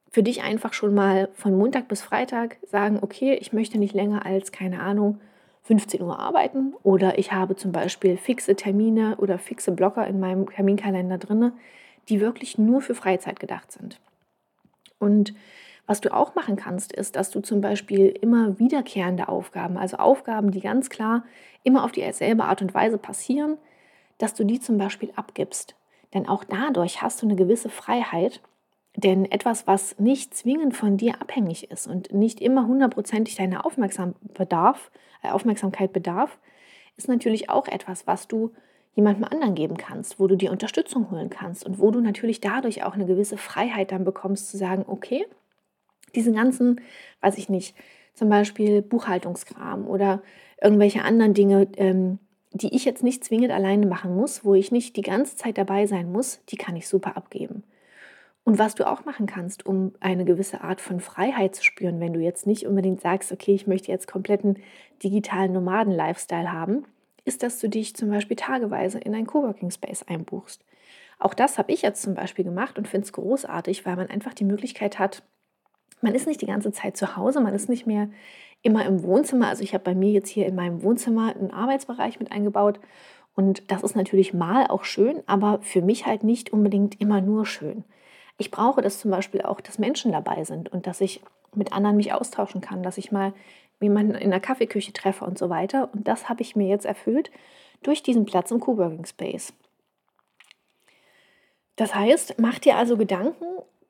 für 0.09 0.23
dich 0.23 0.43
einfach 0.43 0.73
schon 0.73 0.93
mal 0.93 1.29
von 1.33 1.57
Montag 1.57 1.87
bis 1.87 2.01
Freitag 2.01 2.57
sagen, 2.65 2.99
okay, 3.01 3.33
ich 3.33 3.51
möchte 3.51 3.77
nicht 3.77 3.93
länger 3.93 4.25
als, 4.25 4.51
keine 4.51 4.79
Ahnung, 4.79 5.19
15 5.63 6.01
Uhr 6.01 6.19
arbeiten 6.19 6.73
oder 6.83 7.17
ich 7.17 7.31
habe 7.31 7.55
zum 7.55 7.71
Beispiel 7.71 8.17
fixe 8.17 8.55
Termine 8.55 9.17
oder 9.17 9.39
fixe 9.39 9.71
Blocker 9.71 10.07
in 10.07 10.19
meinem 10.19 10.47
Terminkalender 10.47 11.17
drin, 11.17 11.53
die 12.07 12.21
wirklich 12.21 12.57
nur 12.57 12.81
für 12.81 12.95
Freizeit 12.95 13.39
gedacht 13.39 13.71
sind. 13.71 13.99
Und 14.99 15.33
was 15.87 16.01
du 16.01 16.13
auch 16.13 16.35
machen 16.35 16.55
kannst, 16.55 16.91
ist, 16.91 17.15
dass 17.15 17.29
du 17.29 17.41
zum 17.41 17.61
Beispiel 17.61 18.07
immer 18.07 18.57
wiederkehrende 18.59 19.27
Aufgaben, 19.27 19.77
also 19.77 19.97
Aufgaben, 19.97 20.51
die 20.51 20.61
ganz 20.61 20.89
klar 20.89 21.23
immer 21.63 21.83
auf 21.83 21.91
dieselbe 21.91 22.45
Art 22.45 22.61
und 22.61 22.73
Weise 22.73 22.97
passieren, 22.97 23.57
dass 24.17 24.33
du 24.33 24.43
die 24.43 24.59
zum 24.59 24.77
Beispiel 24.77 25.11
abgibst. 25.15 25.75
Denn 26.13 26.27
auch 26.27 26.43
dadurch 26.43 27.01
hast 27.01 27.21
du 27.21 27.27
eine 27.27 27.35
gewisse 27.35 27.69
Freiheit. 27.69 28.41
Denn 28.95 29.29
etwas, 29.29 29.67
was 29.67 29.99
nicht 29.99 30.33
zwingend 30.33 30.75
von 30.75 30.95
dir 30.95 31.21
abhängig 31.21 31.69
ist 31.69 31.85
und 31.85 32.13
nicht 32.13 32.39
immer 32.39 32.65
hundertprozentig 32.65 33.35
deine 33.35 33.65
Aufmerksam 33.65 34.15
bedarf, 34.21 34.89
äh, 35.21 35.31
Aufmerksamkeit 35.31 35.91
bedarf, 35.91 36.39
ist 36.95 37.09
natürlich 37.09 37.49
auch 37.49 37.67
etwas, 37.67 38.07
was 38.07 38.29
du 38.29 38.51
jemandem 38.95 39.25
anderen 39.25 39.55
geben 39.55 39.75
kannst, 39.75 40.17
wo 40.17 40.27
du 40.27 40.37
dir 40.37 40.51
Unterstützung 40.51 41.11
holen 41.11 41.29
kannst 41.29 41.65
und 41.65 41.79
wo 41.79 41.91
du 41.91 41.99
natürlich 41.99 42.39
dadurch 42.39 42.83
auch 42.83 42.93
eine 42.93 43.05
gewisse 43.05 43.37
Freiheit 43.37 43.91
dann 43.91 44.05
bekommst 44.05 44.49
zu 44.49 44.57
sagen, 44.57 44.85
okay, 44.87 45.25
diesen 46.13 46.33
ganzen, 46.33 46.81
weiß 47.21 47.37
ich 47.37 47.49
nicht, 47.49 47.75
zum 48.13 48.29
Beispiel 48.29 48.81
Buchhaltungskram 48.81 49.87
oder 49.87 50.21
irgendwelche 50.61 51.03
anderen 51.03 51.33
Dinge, 51.33 51.67
ähm, 51.77 52.19
die 52.51 52.73
ich 52.73 52.85
jetzt 52.85 53.03
nicht 53.03 53.23
zwingend 53.23 53.51
alleine 53.51 53.85
machen 53.85 54.15
muss, 54.15 54.45
wo 54.45 54.53
ich 54.53 54.71
nicht 54.71 54.95
die 54.95 55.01
ganze 55.01 55.35
Zeit 55.35 55.57
dabei 55.57 55.87
sein 55.87 56.11
muss, 56.11 56.39
die 56.49 56.55
kann 56.55 56.75
ich 56.75 56.87
super 56.87 57.17
abgeben. 57.17 57.63
Und 58.45 58.59
was 58.59 58.75
du 58.75 58.87
auch 58.87 59.03
machen 59.05 59.25
kannst, 59.25 59.65
um 59.65 59.93
eine 59.99 60.23
gewisse 60.23 60.61
Art 60.61 60.79
von 60.79 60.99
Freiheit 60.99 61.55
zu 61.55 61.63
spüren, 61.63 61.99
wenn 61.99 62.13
du 62.13 62.19
jetzt 62.19 62.45
nicht 62.45 62.65
unbedingt 62.67 63.01
sagst, 63.01 63.31
okay, 63.31 63.53
ich 63.53 63.67
möchte 63.67 63.91
jetzt 63.91 64.07
kompletten 64.07 64.59
digitalen 65.03 65.51
Nomaden-Lifestyle 65.51 66.51
haben, 66.51 66.85
ist, 67.25 67.41
dass 67.41 67.59
du 67.59 67.67
dich 67.67 67.95
zum 67.95 68.09
Beispiel 68.09 68.37
tageweise 68.37 68.99
in 68.99 69.15
ein 69.15 69.25
Coworking 69.25 69.71
Space 69.71 70.03
einbuchst. 70.03 70.63
Auch 71.17 71.33
das 71.33 71.57
habe 71.57 71.71
ich 71.71 71.81
jetzt 71.81 72.03
zum 72.03 72.13
Beispiel 72.13 72.45
gemacht 72.45 72.77
und 72.77 72.87
finde 72.87 73.05
es 73.05 73.13
großartig, 73.13 73.85
weil 73.85 73.95
man 73.95 74.09
einfach 74.09 74.33
die 74.35 74.45
Möglichkeit 74.45 74.99
hat, 74.99 75.23
man 76.01 76.15
ist 76.15 76.27
nicht 76.27 76.41
die 76.41 76.47
ganze 76.47 76.71
Zeit 76.71 76.97
zu 76.97 77.15
Hause, 77.15 77.41
man 77.41 77.53
ist 77.53 77.69
nicht 77.69 77.87
mehr 77.87 78.09
immer 78.61 78.85
im 78.85 79.03
Wohnzimmer. 79.03 79.47
Also 79.47 79.63
ich 79.63 79.73
habe 79.73 79.83
bei 79.83 79.95
mir 79.95 80.11
jetzt 80.11 80.29
hier 80.29 80.45
in 80.45 80.55
meinem 80.55 80.81
Wohnzimmer 80.83 81.35
einen 81.35 81.51
Arbeitsbereich 81.51 82.19
mit 82.19 82.31
eingebaut 82.31 82.79
und 83.35 83.69
das 83.69 83.83
ist 83.83 83.95
natürlich 83.95 84.33
mal 84.33 84.67
auch 84.67 84.85
schön, 84.85 85.21
aber 85.27 85.59
für 85.61 85.81
mich 85.81 86.05
halt 86.05 86.23
nicht 86.23 86.53
unbedingt 86.53 86.99
immer 87.01 87.21
nur 87.21 87.45
schön. 87.45 87.83
Ich 88.37 88.49
brauche 88.49 88.81
das 88.81 88.99
zum 88.99 89.11
Beispiel 89.11 89.41
auch, 89.41 89.61
dass 89.61 89.77
Menschen 89.77 90.11
dabei 90.11 90.43
sind 90.43 90.71
und 90.71 90.87
dass 90.87 91.01
ich 91.01 91.21
mit 91.53 91.73
anderen 91.73 91.97
mich 91.97 92.13
austauschen 92.13 92.61
kann, 92.61 92.83
dass 92.83 92.97
ich 92.97 93.11
mal 93.11 93.33
jemanden 93.81 94.15
in 94.15 94.31
der 94.31 94.39
Kaffeeküche 94.39 94.93
treffe 94.93 95.25
und 95.25 95.37
so 95.37 95.49
weiter. 95.49 95.89
Und 95.93 96.07
das 96.07 96.29
habe 96.29 96.41
ich 96.41 96.55
mir 96.55 96.67
jetzt 96.67 96.85
erfüllt 96.85 97.29
durch 97.83 98.03
diesen 98.03 98.25
Platz 98.25 98.51
im 98.51 98.59
Coworking 98.59 99.05
Space. 99.05 99.53
Das 101.75 101.93
heißt, 101.93 102.35
mach 102.39 102.59
dir 102.59 102.77
also 102.77 102.97
Gedanken, 102.97 103.45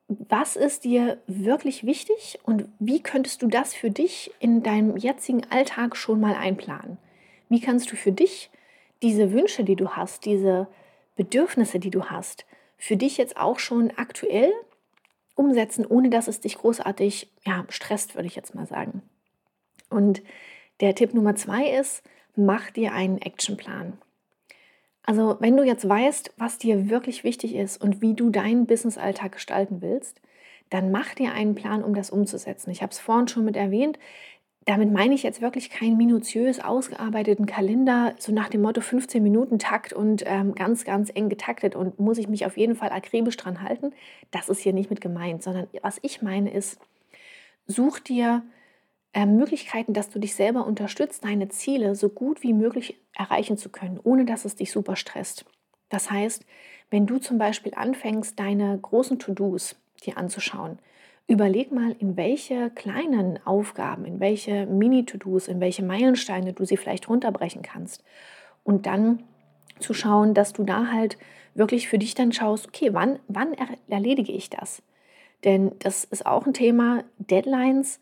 was 0.08 0.54
ist 0.54 0.84
dir 0.84 1.18
wirklich 1.26 1.84
wichtig 1.84 2.38
und 2.44 2.68
wie 2.78 3.02
könntest 3.02 3.42
du 3.42 3.48
das 3.48 3.74
für 3.74 3.90
dich 3.90 4.30
in 4.38 4.62
deinem 4.62 4.96
jetzigen 4.96 5.44
Alltag 5.50 5.96
schon 5.96 6.20
mal 6.20 6.34
einplanen? 6.34 6.98
Wie 7.48 7.60
kannst 7.60 7.90
du 7.90 7.96
für 7.96 8.12
dich 8.12 8.50
diese 9.02 9.32
Wünsche, 9.32 9.64
die 9.64 9.76
du 9.76 9.90
hast, 9.90 10.24
diese 10.24 10.68
Bedürfnisse, 11.16 11.78
die 11.80 11.90
du 11.90 12.04
hast, 12.04 12.46
für 12.78 12.96
dich 12.96 13.16
jetzt 13.16 13.36
auch 13.36 13.58
schon 13.58 13.90
aktuell 13.96 14.52
umsetzen, 15.34 15.84
ohne 15.84 16.10
dass 16.10 16.28
es 16.28 16.40
dich 16.40 16.58
großartig 16.58 17.30
ja, 17.44 17.64
stresst, 17.68 18.14
würde 18.14 18.28
ich 18.28 18.36
jetzt 18.36 18.54
mal 18.54 18.66
sagen. 18.66 19.02
Und 19.90 20.22
der 20.80 20.94
Tipp 20.94 21.14
Nummer 21.14 21.34
zwei 21.34 21.70
ist, 21.70 22.02
mach 22.36 22.70
dir 22.70 22.92
einen 22.92 23.18
Actionplan. 23.18 23.98
Also 25.06 25.36
wenn 25.38 25.56
du 25.56 25.62
jetzt 25.62 25.88
weißt, 25.88 26.34
was 26.36 26.58
dir 26.58 26.90
wirklich 26.90 27.22
wichtig 27.22 27.54
ist 27.54 27.80
und 27.80 28.02
wie 28.02 28.14
du 28.14 28.30
deinen 28.30 28.66
Business-Alltag 28.66 29.32
gestalten 29.32 29.80
willst, 29.80 30.20
dann 30.68 30.90
mach 30.90 31.14
dir 31.14 31.32
einen 31.32 31.54
Plan, 31.54 31.84
um 31.84 31.94
das 31.94 32.10
umzusetzen. 32.10 32.70
Ich 32.70 32.82
habe 32.82 32.90
es 32.90 32.98
vorhin 32.98 33.28
schon 33.28 33.44
mit 33.44 33.56
erwähnt. 33.56 34.00
Damit 34.64 34.92
meine 34.92 35.14
ich 35.14 35.22
jetzt 35.22 35.40
wirklich 35.40 35.70
keinen 35.70 35.96
minutiös 35.96 36.58
ausgearbeiteten 36.58 37.46
Kalender, 37.46 38.16
so 38.18 38.32
nach 38.32 38.48
dem 38.48 38.62
Motto 38.62 38.80
15 38.80 39.22
Minuten 39.22 39.60
Takt 39.60 39.92
und 39.92 40.24
ähm, 40.26 40.56
ganz, 40.56 40.84
ganz 40.84 41.12
eng 41.14 41.28
getaktet 41.28 41.76
und 41.76 42.00
muss 42.00 42.18
ich 42.18 42.26
mich 42.26 42.44
auf 42.44 42.56
jeden 42.56 42.74
Fall 42.74 42.90
akribisch 42.90 43.36
dran 43.36 43.62
halten. 43.62 43.92
Das 44.32 44.48
ist 44.48 44.58
hier 44.58 44.72
nicht 44.72 44.90
mit 44.90 45.00
gemeint, 45.00 45.44
sondern 45.44 45.68
was 45.82 46.00
ich 46.02 46.20
meine 46.20 46.52
ist, 46.52 46.80
such 47.68 48.00
dir 48.00 48.42
äh, 49.16 49.24
Möglichkeiten, 49.24 49.94
dass 49.94 50.10
du 50.10 50.18
dich 50.18 50.34
selber 50.34 50.66
unterstützt, 50.66 51.24
deine 51.24 51.48
Ziele 51.48 51.94
so 51.94 52.10
gut 52.10 52.42
wie 52.42 52.52
möglich 52.52 53.00
erreichen 53.14 53.56
zu 53.56 53.70
können, 53.70 53.98
ohne 54.04 54.26
dass 54.26 54.44
es 54.44 54.56
dich 54.56 54.70
super 54.70 54.94
stresst. 54.94 55.46
Das 55.88 56.10
heißt, 56.10 56.44
wenn 56.90 57.06
du 57.06 57.16
zum 57.16 57.38
Beispiel 57.38 57.72
anfängst, 57.74 58.38
deine 58.38 58.78
großen 58.78 59.18
To-Dos 59.18 59.76
dir 60.04 60.18
anzuschauen, 60.18 60.80
überleg 61.28 61.72
mal, 61.72 61.96
in 61.98 62.18
welche 62.18 62.68
kleinen 62.68 63.40
Aufgaben, 63.46 64.04
in 64.04 64.20
welche 64.20 64.66
Mini-To-Dos, 64.66 65.48
in 65.48 65.60
welche 65.60 65.82
Meilensteine 65.82 66.52
du 66.52 66.66
sie 66.66 66.76
vielleicht 66.76 67.08
runterbrechen 67.08 67.62
kannst. 67.62 68.04
Und 68.64 68.84
dann 68.84 69.22
zu 69.78 69.94
schauen, 69.94 70.34
dass 70.34 70.52
du 70.52 70.62
da 70.62 70.92
halt 70.92 71.16
wirklich 71.54 71.88
für 71.88 71.96
dich 71.96 72.14
dann 72.14 72.32
schaust, 72.32 72.68
okay, 72.68 72.92
wann, 72.92 73.18
wann 73.28 73.54
erledige 73.88 74.32
ich 74.32 74.50
das? 74.50 74.82
Denn 75.42 75.72
das 75.78 76.04
ist 76.04 76.26
auch 76.26 76.44
ein 76.44 76.52
Thema, 76.52 77.04
Deadlines 77.16 77.98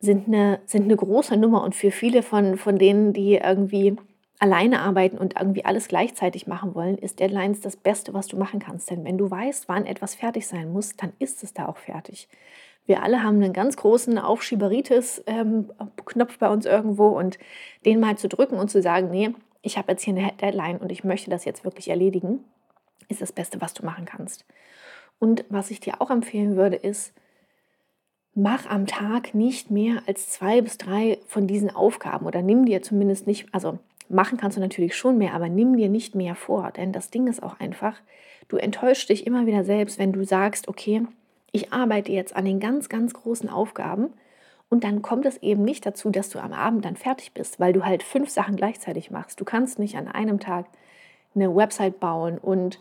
sind 0.00 0.26
eine, 0.26 0.60
sind 0.66 0.84
eine 0.84 0.96
große 0.96 1.36
Nummer 1.36 1.62
und 1.62 1.74
für 1.74 1.90
viele 1.90 2.22
von, 2.22 2.56
von 2.56 2.78
denen, 2.78 3.12
die 3.12 3.34
irgendwie 3.34 3.96
alleine 4.38 4.80
arbeiten 4.80 5.18
und 5.18 5.38
irgendwie 5.38 5.66
alles 5.66 5.86
gleichzeitig 5.86 6.46
machen 6.46 6.74
wollen, 6.74 6.96
ist 6.96 7.20
Deadlines 7.20 7.60
das 7.60 7.76
Beste, 7.76 8.14
was 8.14 8.26
du 8.26 8.38
machen 8.38 8.58
kannst. 8.58 8.90
Denn 8.90 9.04
wenn 9.04 9.18
du 9.18 9.30
weißt, 9.30 9.68
wann 9.68 9.84
etwas 9.84 10.14
fertig 10.14 10.46
sein 10.46 10.72
muss, 10.72 10.96
dann 10.96 11.12
ist 11.18 11.44
es 11.44 11.52
da 11.52 11.66
auch 11.66 11.76
fertig. 11.76 12.26
Wir 12.86 13.02
alle 13.02 13.22
haben 13.22 13.36
einen 13.36 13.52
ganz 13.52 13.76
großen 13.76 14.18
Aufschieberitis-Knopf 14.18 15.24
ähm, 15.26 16.38
bei 16.38 16.48
uns 16.48 16.64
irgendwo 16.64 17.08
und 17.08 17.38
den 17.84 18.00
mal 18.00 18.16
zu 18.16 18.28
drücken 18.28 18.56
und 18.56 18.70
zu 18.70 18.80
sagen, 18.80 19.10
nee, 19.10 19.34
ich 19.60 19.76
habe 19.76 19.92
jetzt 19.92 20.02
hier 20.02 20.16
eine 20.16 20.32
Deadline 20.32 20.78
und 20.78 20.90
ich 20.90 21.04
möchte 21.04 21.28
das 21.28 21.44
jetzt 21.44 21.64
wirklich 21.64 21.88
erledigen, 21.88 22.42
ist 23.08 23.20
das 23.20 23.32
Beste, 23.32 23.60
was 23.60 23.74
du 23.74 23.84
machen 23.84 24.06
kannst. 24.06 24.46
Und 25.18 25.44
was 25.50 25.70
ich 25.70 25.80
dir 25.80 26.00
auch 26.00 26.10
empfehlen 26.10 26.56
würde, 26.56 26.76
ist, 26.76 27.12
mach 28.34 28.68
am 28.68 28.86
Tag 28.86 29.34
nicht 29.34 29.70
mehr 29.70 30.02
als 30.06 30.28
zwei 30.30 30.60
bis 30.60 30.78
drei 30.78 31.18
von 31.26 31.46
diesen 31.46 31.74
Aufgaben 31.74 32.26
oder 32.26 32.42
nimm 32.42 32.64
dir 32.64 32.82
zumindest 32.82 33.26
nicht, 33.26 33.46
also 33.52 33.78
machen 34.08 34.38
kannst 34.38 34.56
du 34.56 34.60
natürlich 34.60 34.96
schon 34.96 35.18
mehr, 35.18 35.34
aber 35.34 35.48
nimm 35.48 35.76
dir 35.76 35.88
nicht 35.88 36.14
mehr 36.14 36.34
vor, 36.34 36.70
denn 36.70 36.92
das 36.92 37.10
Ding 37.10 37.26
ist 37.26 37.42
auch 37.42 37.58
einfach, 37.60 37.96
du 38.48 38.56
enttäuschst 38.56 39.08
dich 39.08 39.26
immer 39.26 39.46
wieder 39.46 39.64
selbst, 39.64 39.98
wenn 39.98 40.12
du 40.12 40.24
sagst, 40.24 40.68
okay, 40.68 41.02
ich 41.52 41.72
arbeite 41.72 42.12
jetzt 42.12 42.36
an 42.36 42.44
den 42.44 42.60
ganz, 42.60 42.88
ganz 42.88 43.12
großen 43.14 43.48
Aufgaben 43.48 44.12
und 44.68 44.84
dann 44.84 45.02
kommt 45.02 45.26
es 45.26 45.36
eben 45.38 45.64
nicht 45.64 45.84
dazu, 45.84 46.10
dass 46.10 46.30
du 46.30 46.38
am 46.38 46.52
Abend 46.52 46.84
dann 46.84 46.96
fertig 46.96 47.34
bist, 47.34 47.58
weil 47.58 47.72
du 47.72 47.84
halt 47.84 48.04
fünf 48.04 48.30
Sachen 48.30 48.54
gleichzeitig 48.56 49.10
machst. 49.10 49.40
Du 49.40 49.44
kannst 49.44 49.80
nicht 49.80 49.96
an 49.96 50.06
einem 50.06 50.38
Tag 50.38 50.66
eine 51.34 51.54
Website 51.54 51.98
bauen 51.98 52.38
und 52.38 52.78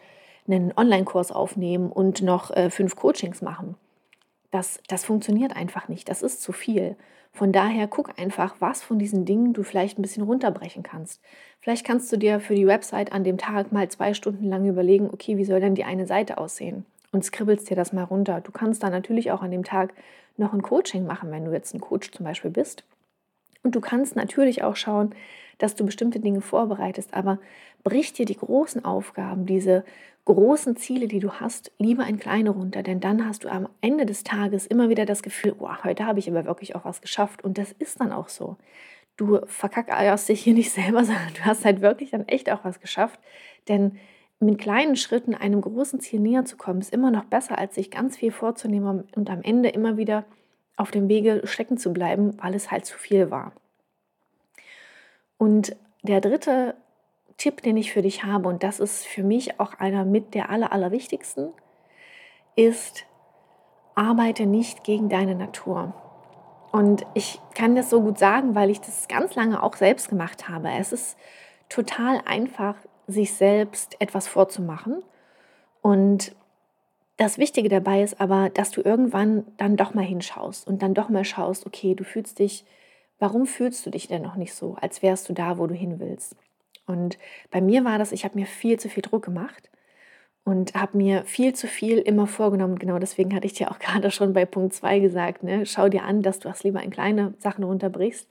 einen 0.47 0.71
Online-Kurs 0.75 1.31
aufnehmen 1.31 1.91
und 1.91 2.21
noch 2.21 2.51
äh, 2.51 2.69
fünf 2.69 2.95
Coachings 2.95 3.41
machen. 3.41 3.75
Das, 4.51 4.81
das 4.87 5.05
funktioniert 5.05 5.55
einfach 5.55 5.87
nicht. 5.87 6.09
Das 6.09 6.21
ist 6.21 6.41
zu 6.41 6.51
viel. 6.51 6.95
Von 7.31 7.51
daher 7.51 7.87
guck 7.87 8.17
einfach, 8.19 8.55
was 8.59 8.81
von 8.81 8.97
diesen 8.97 9.25
Dingen 9.25 9.53
du 9.53 9.63
vielleicht 9.63 9.99
ein 9.99 10.01
bisschen 10.01 10.23
runterbrechen 10.23 10.83
kannst. 10.83 11.21
Vielleicht 11.61 11.85
kannst 11.85 12.11
du 12.11 12.17
dir 12.17 12.39
für 12.39 12.55
die 12.55 12.67
Website 12.67 13.11
an 13.11 13.23
dem 13.23 13.37
Tag 13.37 13.71
mal 13.71 13.87
zwei 13.89 14.13
Stunden 14.13 14.49
lang 14.49 14.67
überlegen, 14.67 15.09
okay, 15.11 15.37
wie 15.37 15.45
soll 15.45 15.59
denn 15.59 15.75
die 15.75 15.83
eine 15.83 16.07
Seite 16.07 16.37
aussehen? 16.37 16.85
Und 17.11 17.23
skribbelst 17.23 17.69
dir 17.69 17.75
das 17.75 17.93
mal 17.93 18.03
runter. 18.03 18.41
Du 18.41 18.51
kannst 18.51 18.83
dann 18.83 18.91
natürlich 18.91 19.31
auch 19.31 19.41
an 19.41 19.51
dem 19.51 19.63
Tag 19.63 19.93
noch 20.37 20.53
ein 20.53 20.61
Coaching 20.61 21.05
machen, 21.05 21.31
wenn 21.31 21.45
du 21.45 21.51
jetzt 21.51 21.73
ein 21.73 21.81
Coach 21.81 22.11
zum 22.11 22.23
Beispiel 22.23 22.51
bist. 22.51 22.83
Und 23.63 23.75
du 23.75 23.81
kannst 23.81 24.15
natürlich 24.15 24.63
auch 24.63 24.75
schauen, 24.75 25.13
dass 25.57 25.75
du 25.75 25.85
bestimmte 25.85 26.19
Dinge 26.19 26.41
vorbereitest, 26.41 27.13
aber 27.13 27.39
brich 27.83 28.13
dir 28.13 28.25
die 28.25 28.37
großen 28.37 28.83
Aufgaben, 28.85 29.45
diese 29.45 29.83
großen 30.25 30.75
Ziele, 30.75 31.07
die 31.07 31.19
du 31.19 31.33
hast, 31.33 31.71
lieber 31.79 32.05
in 32.05 32.19
kleine 32.19 32.51
runter, 32.51 32.83
denn 32.83 32.99
dann 32.99 33.25
hast 33.25 33.43
du 33.43 33.49
am 33.49 33.67
Ende 33.81 34.05
des 34.05 34.23
Tages 34.23 34.67
immer 34.67 34.89
wieder 34.89 35.05
das 35.05 35.23
Gefühl, 35.23 35.55
oh, 35.59 35.69
heute 35.83 36.05
habe 36.05 36.19
ich 36.19 36.29
aber 36.29 36.45
wirklich 36.45 36.75
auch 36.75 36.85
was 36.85 37.01
geschafft 37.01 37.43
und 37.43 37.57
das 37.57 37.71
ist 37.71 37.99
dann 37.99 38.11
auch 38.11 38.29
so. 38.29 38.57
Du 39.17 39.39
verkackerst 39.47 40.29
dich 40.29 40.41
hier 40.41 40.53
nicht 40.53 40.71
selber, 40.73 41.03
sondern 41.03 41.33
du 41.33 41.45
hast 41.45 41.65
halt 41.65 41.81
wirklich 41.81 42.11
dann 42.11 42.27
echt 42.27 42.51
auch 42.51 42.63
was 42.63 42.79
geschafft, 42.79 43.19
denn 43.67 43.97
mit 44.39 44.57
kleinen 44.57 44.95
Schritten 44.95 45.35
einem 45.35 45.61
großen 45.61 45.99
Ziel 45.99 46.19
näher 46.19 46.45
zu 46.45 46.55
kommen, 46.55 46.79
ist 46.79 46.93
immer 46.93 47.11
noch 47.11 47.25
besser, 47.25 47.57
als 47.57 47.75
sich 47.75 47.91
ganz 47.91 48.15
viel 48.15 48.31
vorzunehmen 48.31 49.05
und 49.15 49.29
am 49.29 49.41
Ende 49.41 49.69
immer 49.69 49.97
wieder 49.97 50.25
auf 50.77 50.91
dem 50.91 51.09
Wege 51.09 51.41
stecken 51.43 51.77
zu 51.77 51.91
bleiben, 51.91 52.37
weil 52.41 52.55
es 52.55 52.71
halt 52.71 52.85
zu 52.85 52.97
viel 52.97 53.31
war. 53.31 53.51
Und 55.37 55.75
der 56.03 56.21
dritte 56.21 56.75
Tipp, 57.39 57.63
den 57.63 57.77
ich 57.77 57.91
für 57.91 58.03
dich 58.03 58.23
habe, 58.23 58.47
und 58.47 58.61
das 58.61 58.79
ist 58.79 59.07
für 59.07 59.23
mich 59.23 59.59
auch 59.59 59.73
einer 59.79 60.05
mit 60.05 60.35
der 60.35 60.51
aller, 60.51 60.71
allerwichtigsten, 60.71 61.51
ist, 62.55 63.05
arbeite 63.95 64.45
nicht 64.45 64.83
gegen 64.83 65.09
deine 65.09 65.35
Natur. 65.35 65.93
Und 66.71 67.05
ich 67.15 67.39
kann 67.55 67.75
das 67.75 67.89
so 67.89 68.01
gut 68.01 68.19
sagen, 68.19 68.53
weil 68.53 68.69
ich 68.69 68.81
das 68.81 69.07
ganz 69.07 69.35
lange 69.35 69.63
auch 69.63 69.75
selbst 69.75 70.09
gemacht 70.09 70.49
habe. 70.49 70.69
Es 70.69 70.91
ist 70.91 71.17
total 71.69 72.21
einfach, 72.25 72.75
sich 73.07 73.33
selbst 73.33 73.95
etwas 73.99 74.27
vorzumachen. 74.27 75.01
Und 75.81 76.35
das 77.17 77.37
Wichtige 77.37 77.69
dabei 77.69 78.03
ist 78.03 78.21
aber, 78.21 78.49
dass 78.49 78.71
du 78.71 78.81
irgendwann 78.81 79.45
dann 79.57 79.77
doch 79.77 79.93
mal 79.93 80.05
hinschaust 80.05 80.67
und 80.67 80.81
dann 80.81 80.93
doch 80.93 81.09
mal 81.09 81.25
schaust, 81.25 81.65
okay, 81.65 81.95
du 81.95 82.03
fühlst 82.03 82.39
dich, 82.39 82.65
warum 83.17 83.45
fühlst 83.45 83.85
du 83.85 83.89
dich 83.89 84.07
denn 84.07 84.21
noch 84.21 84.35
nicht 84.35 84.53
so, 84.53 84.75
als 84.79 85.01
wärst 85.01 85.27
du 85.29 85.33
da, 85.33 85.57
wo 85.57 85.67
du 85.67 85.73
hin 85.73 85.99
willst? 85.99 86.35
Und 86.89 87.19
bei 87.51 87.61
mir 87.61 87.85
war 87.85 87.99
das, 87.99 88.11
ich 88.11 88.25
habe 88.25 88.37
mir 88.37 88.47
viel 88.47 88.79
zu 88.79 88.89
viel 88.89 89.03
Druck 89.03 89.23
gemacht 89.23 89.69
und 90.43 90.73
habe 90.73 90.97
mir 90.97 91.23
viel 91.25 91.53
zu 91.53 91.67
viel 91.67 91.99
immer 91.99 92.25
vorgenommen. 92.25 92.79
Genau 92.79 92.97
deswegen 92.97 93.35
hatte 93.35 93.45
ich 93.45 93.53
dir 93.53 93.69
auch 93.69 93.77
gerade 93.79 94.09
schon 94.09 94.33
bei 94.33 94.45
Punkt 94.45 94.73
2 94.73 94.99
gesagt, 94.99 95.43
ne? 95.43 95.67
schau 95.67 95.87
dir 95.87 96.03
an, 96.03 96.23
dass 96.23 96.39
du 96.39 96.49
das 96.49 96.63
lieber 96.63 96.81
in 96.81 96.89
kleine 96.89 97.35
Sachen 97.37 97.63
runterbrichst. 97.63 98.27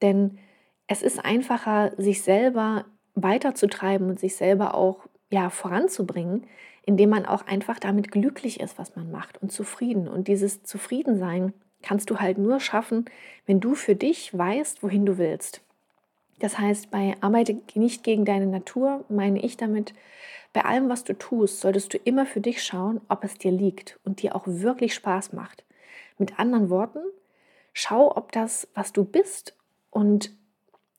Denn 0.00 0.38
es 0.86 1.02
ist 1.02 1.22
einfacher, 1.22 1.92
sich 1.98 2.22
selber 2.22 2.86
weiterzutreiben 3.14 4.08
und 4.08 4.18
sich 4.18 4.34
selber 4.34 4.74
auch 4.74 5.06
ja, 5.30 5.50
voranzubringen, 5.50 6.46
indem 6.86 7.10
man 7.10 7.26
auch 7.26 7.46
einfach 7.46 7.78
damit 7.78 8.10
glücklich 8.10 8.60
ist, 8.60 8.78
was 8.78 8.96
man 8.96 9.10
macht 9.10 9.40
und 9.42 9.52
zufrieden. 9.52 10.08
Und 10.08 10.26
dieses 10.26 10.62
Zufriedensein 10.62 11.52
kannst 11.82 12.08
du 12.08 12.18
halt 12.18 12.38
nur 12.38 12.60
schaffen, 12.60 13.04
wenn 13.44 13.60
du 13.60 13.74
für 13.74 13.94
dich 13.94 14.36
weißt, 14.36 14.82
wohin 14.82 15.04
du 15.04 15.18
willst. 15.18 15.60
Das 16.40 16.58
heißt, 16.58 16.90
bei 16.90 17.16
Arbeite 17.20 17.60
nicht 17.74 18.02
gegen 18.02 18.24
deine 18.24 18.46
Natur 18.46 19.04
meine 19.08 19.40
ich 19.40 19.56
damit, 19.56 19.94
bei 20.52 20.64
allem, 20.64 20.88
was 20.88 21.02
du 21.02 21.18
tust, 21.18 21.60
solltest 21.60 21.92
du 21.92 21.98
immer 21.98 22.26
für 22.26 22.40
dich 22.40 22.62
schauen, 22.62 23.00
ob 23.08 23.24
es 23.24 23.36
dir 23.36 23.50
liegt 23.50 23.98
und 24.04 24.22
dir 24.22 24.36
auch 24.36 24.44
wirklich 24.46 24.94
Spaß 24.94 25.32
macht. 25.32 25.64
Mit 26.16 26.38
anderen 26.38 26.70
Worten, 26.70 27.00
schau, 27.72 28.16
ob 28.16 28.30
das, 28.30 28.68
was 28.72 28.92
du 28.92 29.04
bist 29.04 29.56
und 29.90 30.30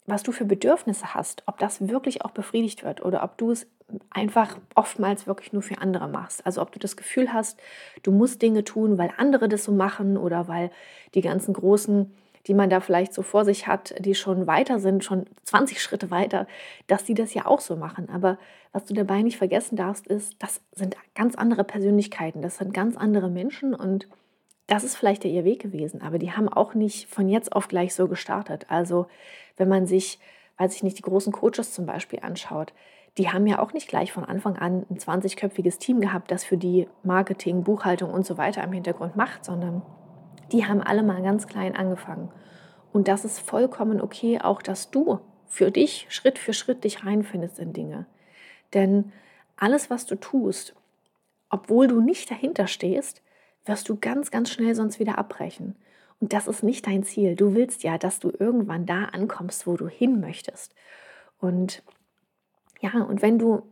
was 0.06 0.24
du 0.24 0.34
für 0.34 0.46
Bedürfnisse 0.46 1.14
hast, 1.14 1.44
ob 1.48 1.58
das 1.58 1.88
wirklich 1.88 2.24
auch 2.24 2.32
befriedigt 2.32 2.84
wird 2.84 3.04
oder 3.04 3.24
ob 3.24 3.38
du 3.38 3.52
es 3.52 3.66
einfach 4.10 4.58
oftmals 4.76 5.26
wirklich 5.26 5.54
nur 5.54 5.62
für 5.62 5.80
andere 5.80 6.08
machst. 6.08 6.46
Also 6.46 6.62
ob 6.62 6.72
du 6.72 6.80
das 6.80 6.98
Gefühl 6.98 7.32
hast, 7.34 7.58
du 8.04 8.12
musst 8.12 8.42
Dinge 8.42 8.64
tun, 8.64 8.98
weil 8.98 9.12
andere 9.18 9.48
das 9.48 9.64
so 9.64 9.72
machen 9.72 10.18
oder 10.18 10.48
weil 10.48 10.70
die 11.16 11.22
ganzen 11.22 11.54
großen 11.54 12.14
die 12.48 12.54
man 12.54 12.70
da 12.70 12.80
vielleicht 12.80 13.14
so 13.14 13.22
vor 13.22 13.46
sich 13.46 13.68
hat, 13.68 13.96
die 14.00 14.16
schon 14.16 14.48
weiter 14.48 14.80
sind, 14.80 15.04
schon 15.04 15.26
20 15.44 15.82
Schritte 15.82 16.12
weiter, 16.12 16.48
dass 16.88 17.04
die 17.04 17.14
das 17.14 17.34
ja 17.34 17.46
auch 17.46 17.60
so 17.60 17.76
machen. 17.76 18.10
Aber 18.10 18.38
was 18.72 18.86
du 18.86 18.94
dabei 18.94 19.22
nicht 19.22 19.38
vergessen 19.38 19.76
darfst, 19.76 20.08
ist, 20.08 20.36
das 20.40 20.62
sind 20.74 20.96
ganz 21.16 21.36
andere 21.36 21.64
Persönlichkeiten, 21.64 22.42
das 22.42 22.58
sind 22.58 22.74
ganz 22.74 22.98
andere 22.98 23.30
Menschen 23.30 23.74
und 23.74 24.08
das 24.68 24.84
ist 24.84 24.96
vielleicht 24.96 25.24
ihr 25.26 25.46
Weg 25.46 25.62
gewesen, 25.62 26.02
aber 26.02 26.18
die 26.18 26.32
haben 26.32 26.50
auch 26.50 26.74
nicht 26.74 27.08
von 27.08 27.30
jetzt 27.30 27.54
auf 27.54 27.68
gleich 27.68 27.94
so 27.94 28.08
gestartet. 28.08 28.66
Also 28.70 29.08
wenn 29.58 29.70
man 29.70 29.86
sich, 29.86 30.20
weiß 30.58 30.76
ich 30.76 30.84
nicht, 30.84 30.98
die 30.98 31.04
großen 31.04 31.32
Coaches 31.32 31.74
zum 31.74 31.86
Beispiel 31.86 32.20
anschaut, 32.22 32.74
die 33.18 33.30
haben 33.30 33.48
ja 33.48 33.60
auch 33.60 33.74
nicht 33.74 33.88
gleich 33.88 34.12
von 34.12 34.26
Anfang 34.26 34.58
an 34.58 34.86
ein 34.90 34.98
20-köpfiges 34.98 35.80
Team 35.80 36.02
gehabt, 36.02 36.32
das 36.32 36.44
für 36.44 36.58
die 36.58 36.88
Marketing, 37.04 37.64
Buchhaltung 37.64 38.12
und 38.12 38.26
so 38.26 38.38
weiter 38.38 38.64
im 38.64 38.74
Hintergrund 38.74 39.16
macht, 39.16 39.46
sondern 39.46 39.84
die 40.52 40.66
haben 40.66 40.82
alle 40.82 41.04
mal 41.04 41.22
ganz 41.22 41.48
klein 41.48 41.76
angefangen. 41.76 42.32
Und 42.94 43.08
das 43.08 43.26
ist 43.26 43.40
vollkommen 43.40 44.02
okay, 44.02 44.40
auch 44.40 44.62
dass 44.62 44.92
du 44.92 45.20
für 45.48 45.72
dich 45.72 46.08
Schritt 46.10 46.40
für 46.40 46.54
Schritt 46.54 46.84
dich 46.84 47.06
reinfindest 47.06 47.60
in 47.60 47.74
Dinge. 47.74 48.06
Denn 48.74 49.12
alles, 49.58 49.90
was 49.90 50.06
du 50.06 50.16
tust, 50.16 50.76
obwohl 51.50 51.88
du 51.88 52.02
nicht 52.02 52.30
dahinter 52.32 52.68
stehst, 52.68 53.22
wirst 53.66 53.90
du 53.90 53.98
ganz, 53.98 54.32
ganz 54.32 54.50
schnell 54.50 54.76
sonst 54.76 55.00
wieder 55.00 55.18
abbrechen. 55.18 55.76
Und 56.20 56.34
das 56.34 56.48
ist 56.48 56.64
nicht 56.64 56.88
dein 56.88 57.04
Ziel. 57.04 57.36
Du 57.36 57.54
willst 57.54 57.84
ja, 57.84 57.98
dass 57.98 58.20
du 58.20 58.32
irgendwann 58.38 58.86
da 58.86 59.06
ankommst, 59.06 59.68
wo 59.68 59.76
du 59.76 59.88
hin 59.88 60.20
möchtest. 60.20 60.74
Und 61.40 61.84
ja, 62.82 63.04
und 63.04 63.22
wenn 63.22 63.40
du 63.40 63.64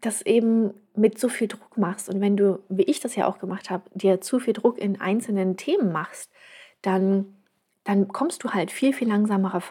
das 0.00 0.22
eben 0.22 0.74
mit 0.98 1.18
so 1.18 1.28
viel 1.28 1.48
Druck 1.48 1.76
machst 1.76 2.08
und 2.08 2.20
wenn 2.20 2.36
du, 2.36 2.60
wie 2.68 2.82
ich 2.82 3.00
das 3.00 3.16
ja 3.16 3.26
auch 3.26 3.38
gemacht 3.38 3.70
habe, 3.70 3.84
dir 3.94 4.20
zu 4.20 4.38
viel 4.38 4.52
Druck 4.52 4.78
in 4.78 5.00
einzelnen 5.00 5.56
Themen 5.56 5.92
machst, 5.92 6.30
dann, 6.82 7.36
dann 7.84 8.08
kommst 8.08 8.44
du 8.44 8.50
halt 8.50 8.70
viel, 8.70 8.92
viel 8.92 9.08
langsamer, 9.08 9.62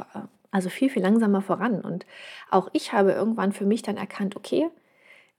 also 0.52 0.70
viel, 0.70 0.90
viel 0.90 1.02
langsamer 1.02 1.42
voran. 1.42 1.82
Und 1.82 2.06
auch 2.50 2.70
ich 2.74 2.94
habe 2.94 3.12
irgendwann 3.12 3.52
für 3.52 3.66
mich 3.66 3.82
dann 3.82 3.98
erkannt, 3.98 4.36
okay, 4.36 4.68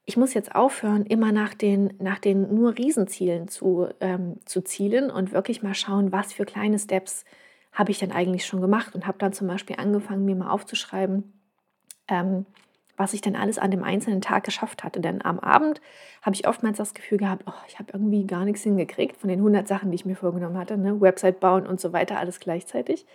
ich 0.04 0.16
muss 0.16 0.32
jetzt 0.32 0.54
aufhören, 0.54 1.04
immer 1.04 1.32
nach 1.32 1.52
den, 1.52 1.92
nach 1.98 2.18
den 2.18 2.54
nur 2.54 2.78
Riesenzielen 2.78 3.48
zu, 3.48 3.88
ähm, 4.00 4.36
zu 4.46 4.62
zielen 4.62 5.10
und 5.10 5.32
wirklich 5.32 5.62
mal 5.62 5.74
schauen, 5.74 6.12
was 6.12 6.32
für 6.32 6.46
kleine 6.46 6.78
Steps 6.78 7.24
habe 7.72 7.90
ich 7.90 7.98
denn 7.98 8.12
eigentlich 8.12 8.46
schon 8.46 8.62
gemacht 8.62 8.94
und 8.94 9.06
habe 9.06 9.18
dann 9.18 9.34
zum 9.34 9.46
Beispiel 9.46 9.76
angefangen, 9.76 10.24
mir 10.24 10.34
mal 10.34 10.50
aufzuschreiben, 10.50 11.32
ähm, 12.08 12.46
was 12.98 13.14
ich 13.14 13.20
dann 13.20 13.36
alles 13.36 13.58
an 13.58 13.70
dem 13.70 13.84
einzelnen 13.84 14.20
Tag 14.20 14.44
geschafft 14.44 14.84
hatte. 14.84 15.00
Denn 15.00 15.24
am 15.24 15.38
Abend 15.38 15.80
habe 16.20 16.34
ich 16.34 16.46
oftmals 16.46 16.76
das 16.76 16.94
Gefühl 16.94 17.16
gehabt, 17.16 17.44
oh, 17.46 17.64
ich 17.68 17.78
habe 17.78 17.92
irgendwie 17.92 18.26
gar 18.26 18.44
nichts 18.44 18.64
hingekriegt 18.64 19.16
von 19.16 19.28
den 19.28 19.38
100 19.38 19.66
Sachen, 19.66 19.90
die 19.90 19.94
ich 19.94 20.04
mir 20.04 20.16
vorgenommen 20.16 20.58
hatte, 20.58 20.76
ne? 20.76 21.00
Website 21.00 21.40
bauen 21.40 21.66
und 21.66 21.80
so 21.80 21.92
weiter, 21.92 22.18
alles 22.18 22.40
gleichzeitig. 22.40 23.06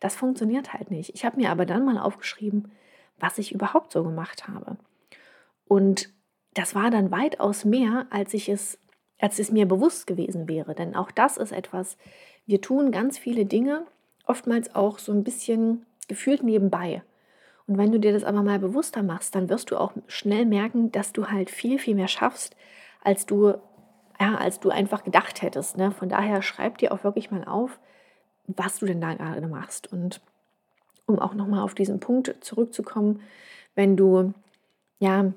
Das 0.00 0.16
funktioniert 0.16 0.72
halt 0.72 0.90
nicht. 0.90 1.14
Ich 1.14 1.24
habe 1.24 1.36
mir 1.36 1.50
aber 1.50 1.66
dann 1.66 1.84
mal 1.84 1.98
aufgeschrieben, 1.98 2.72
was 3.20 3.38
ich 3.38 3.52
überhaupt 3.52 3.92
so 3.92 4.02
gemacht 4.02 4.48
habe. 4.48 4.78
Und 5.68 6.10
das 6.54 6.74
war 6.74 6.90
dann 6.90 7.10
weitaus 7.10 7.66
mehr, 7.66 8.06
als 8.08 8.32
ich 8.32 8.48
es, 8.48 8.78
als 9.20 9.38
es 9.38 9.52
mir 9.52 9.66
bewusst 9.66 10.06
gewesen 10.06 10.48
wäre. 10.48 10.74
Denn 10.74 10.96
auch 10.96 11.10
das 11.10 11.36
ist 11.36 11.52
etwas, 11.52 11.98
wir 12.46 12.62
tun 12.62 12.90
ganz 12.90 13.18
viele 13.18 13.44
Dinge, 13.44 13.84
oftmals 14.24 14.74
auch 14.74 14.98
so 14.98 15.12
ein 15.12 15.24
bisschen 15.24 15.84
gefühlt 16.08 16.42
nebenbei. 16.42 17.02
Und 17.66 17.78
wenn 17.78 17.90
du 17.92 17.98
dir 17.98 18.12
das 18.12 18.24
aber 18.24 18.42
mal 18.42 18.58
bewusster 18.58 19.02
machst, 19.02 19.34
dann 19.34 19.48
wirst 19.48 19.70
du 19.70 19.76
auch 19.76 19.92
schnell 20.06 20.46
merken, 20.46 20.92
dass 20.92 21.12
du 21.12 21.26
halt 21.28 21.50
viel, 21.50 21.78
viel 21.78 21.94
mehr 21.94 22.08
schaffst, 22.08 22.56
als 23.02 23.26
du, 23.26 23.54
ja, 24.20 24.36
als 24.36 24.60
du 24.60 24.70
einfach 24.70 25.04
gedacht 25.04 25.42
hättest. 25.42 25.76
Ne? 25.76 25.90
Von 25.90 26.08
daher 26.08 26.42
schreib 26.42 26.78
dir 26.78 26.92
auch 26.92 27.02
wirklich 27.02 27.30
mal 27.30 27.44
auf, 27.44 27.78
was 28.46 28.78
du 28.78 28.86
denn 28.86 29.00
da 29.00 29.14
gerade 29.14 29.46
machst. 29.48 29.92
Und 29.92 30.20
um 31.06 31.18
auch 31.18 31.34
nochmal 31.34 31.60
auf 31.60 31.74
diesen 31.74 31.98
Punkt 31.98 32.36
zurückzukommen, 32.40 33.20
wenn 33.74 33.96
du 33.96 34.32
ja 34.98 35.32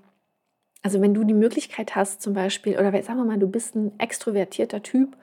also 0.82 1.02
wenn 1.02 1.14
du 1.14 1.24
die 1.24 1.34
Möglichkeit 1.34 1.96
hast 1.96 2.22
zum 2.22 2.34
Beispiel, 2.34 2.78
oder 2.78 2.92
sagen 3.04 3.20
wir 3.20 3.26
mal, 3.26 3.40
du 3.40 3.48
bist 3.48 3.76
ein 3.76 3.98
extrovertierter 4.00 4.82
Typ 4.82 5.18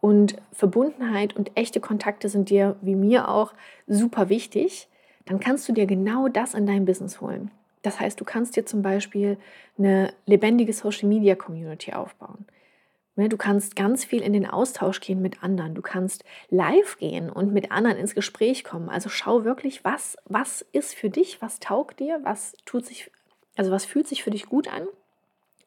und 0.00 0.36
Verbundenheit 0.52 1.34
und 1.34 1.50
echte 1.56 1.80
Kontakte 1.80 2.28
sind 2.28 2.50
dir, 2.50 2.76
wie 2.82 2.94
mir 2.94 3.28
auch, 3.28 3.54
super 3.86 4.28
wichtig, 4.28 4.88
dann 5.28 5.40
kannst 5.40 5.68
du 5.68 5.72
dir 5.72 5.86
genau 5.86 6.28
das 6.28 6.54
in 6.54 6.66
dein 6.66 6.84
Business 6.84 7.20
holen. 7.20 7.50
Das 7.82 8.00
heißt, 8.00 8.20
du 8.20 8.24
kannst 8.24 8.56
dir 8.56 8.66
zum 8.66 8.82
Beispiel 8.82 9.36
eine 9.78 10.12
lebendige 10.26 10.72
Social-Media-Community 10.72 11.92
aufbauen. 11.92 12.46
Du 13.16 13.36
kannst 13.36 13.74
ganz 13.74 14.04
viel 14.04 14.22
in 14.22 14.32
den 14.32 14.46
Austausch 14.46 15.00
gehen 15.00 15.20
mit 15.20 15.42
anderen. 15.42 15.74
Du 15.74 15.82
kannst 15.82 16.24
live 16.50 16.98
gehen 16.98 17.30
und 17.30 17.52
mit 17.52 17.72
anderen 17.72 17.96
ins 17.96 18.14
Gespräch 18.14 18.62
kommen. 18.62 18.88
Also 18.88 19.08
schau 19.08 19.42
wirklich, 19.42 19.84
was, 19.84 20.16
was 20.26 20.64
ist 20.70 20.94
für 20.94 21.10
dich, 21.10 21.42
was 21.42 21.58
taugt 21.58 21.98
dir, 21.98 22.20
was 22.22 22.52
tut 22.64 22.86
sich 22.86 23.10
also 23.58 23.72
was 23.72 23.84
fühlt 23.84 24.06
sich 24.06 24.22
für 24.22 24.30
dich 24.30 24.46
gut 24.46 24.72
an? 24.72 24.86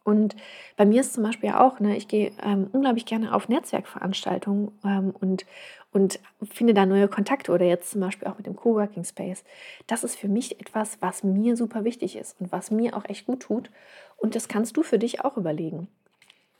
Und 0.03 0.35
bei 0.77 0.85
mir 0.85 1.01
ist 1.01 1.13
zum 1.13 1.23
Beispiel 1.23 1.49
ja 1.49 1.65
auch, 1.65 1.79
ne, 1.79 1.95
ich 1.95 2.07
gehe 2.07 2.31
ähm, 2.43 2.67
unglaublich 2.71 3.05
gerne 3.05 3.33
auf 3.33 3.49
Netzwerkveranstaltungen 3.49 4.71
ähm, 4.83 5.13
und, 5.19 5.45
und 5.91 6.19
finde 6.51 6.73
da 6.73 6.85
neue 6.85 7.07
Kontakte 7.07 7.51
oder 7.51 7.65
jetzt 7.65 7.91
zum 7.91 8.01
Beispiel 8.01 8.27
auch 8.27 8.37
mit 8.37 8.47
dem 8.47 8.55
Coworking 8.55 9.03
Space. 9.03 9.43
Das 9.85 10.03
ist 10.03 10.15
für 10.15 10.27
mich 10.27 10.59
etwas, 10.59 10.97
was 11.01 11.23
mir 11.23 11.55
super 11.55 11.83
wichtig 11.83 12.15
ist 12.15 12.39
und 12.39 12.51
was 12.51 12.71
mir 12.71 12.97
auch 12.97 13.05
echt 13.07 13.27
gut 13.27 13.41
tut. 13.41 13.69
Und 14.17 14.35
das 14.35 14.47
kannst 14.47 14.75
du 14.75 14.83
für 14.83 14.97
dich 14.97 15.23
auch 15.23 15.37
überlegen. 15.37 15.87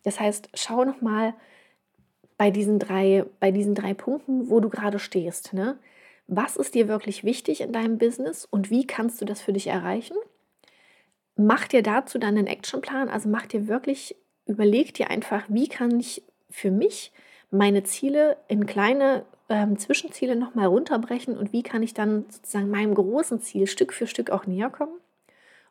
Das 0.04 0.20
heißt, 0.20 0.50
schau 0.54 0.86
nochmal 0.86 1.34
bei 2.38 2.52
diesen 2.52 2.80
drei, 2.80 3.26
bei 3.40 3.52
diesen 3.52 3.76
drei 3.76 3.94
Punkten, 3.94 4.50
wo 4.50 4.60
du 4.60 4.70
gerade 4.70 5.00
stehst. 5.00 5.54
Ne? 5.54 5.78
Was 6.28 6.58
ist 6.58 6.76
dir 6.76 6.88
wirklich 6.88 7.24
wichtig 7.24 7.62
in 7.62 7.72
deinem 7.72 7.98
Business 7.98 8.46
und 8.46 8.70
wie 8.70 8.86
kannst 8.86 9.22
du 9.22 9.26
das 9.26 9.42
für 9.42 9.54
dich 9.54 9.68
erreichen? 9.68 10.16
Mach 11.36 11.68
dir 11.68 11.84
dazu 11.84 12.18
dann 12.18 12.38
einen 12.38 12.48
Actionplan. 12.48 13.10
Also 13.10 13.30
mach 13.30 13.46
dir 13.46 13.68
wirklich, 13.68 14.16
überleg 14.46 14.94
dir 14.94 15.10
einfach, 15.10 15.44
wie 15.48 15.68
kann 15.68 16.00
ich 16.00 16.24
für 16.50 16.72
mich 16.72 17.12
meine 17.50 17.84
Ziele 17.84 18.38
in 18.48 18.66
kleine 18.66 19.26
ähm, 19.50 19.78
Zwischenziele 19.78 20.36
nochmal 20.36 20.68
runterbrechen 20.68 21.38
und 21.38 21.52
wie 21.52 21.64
kann 21.64 21.84
ich 21.84 21.94
dann 21.94 22.26
sozusagen 22.30 22.70
meinem 22.70 22.96
großen 22.96 23.42
Ziel 23.42 23.68
Stück 23.68 23.94
für 23.94 24.08
Stück 24.08 24.30
auch 24.30 24.48
näher 24.48 24.70
kommen. 24.70 24.98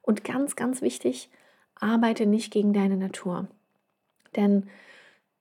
Und 0.03 0.25
ganz, 0.25 0.57
ganz 0.57 0.83
wichtig, 0.83 1.31
arbeite 1.75 2.27
nicht 2.27 2.53
gegen 2.53 2.73
deine 2.73 2.96
Natur. 2.96 3.49
Denn 4.37 4.68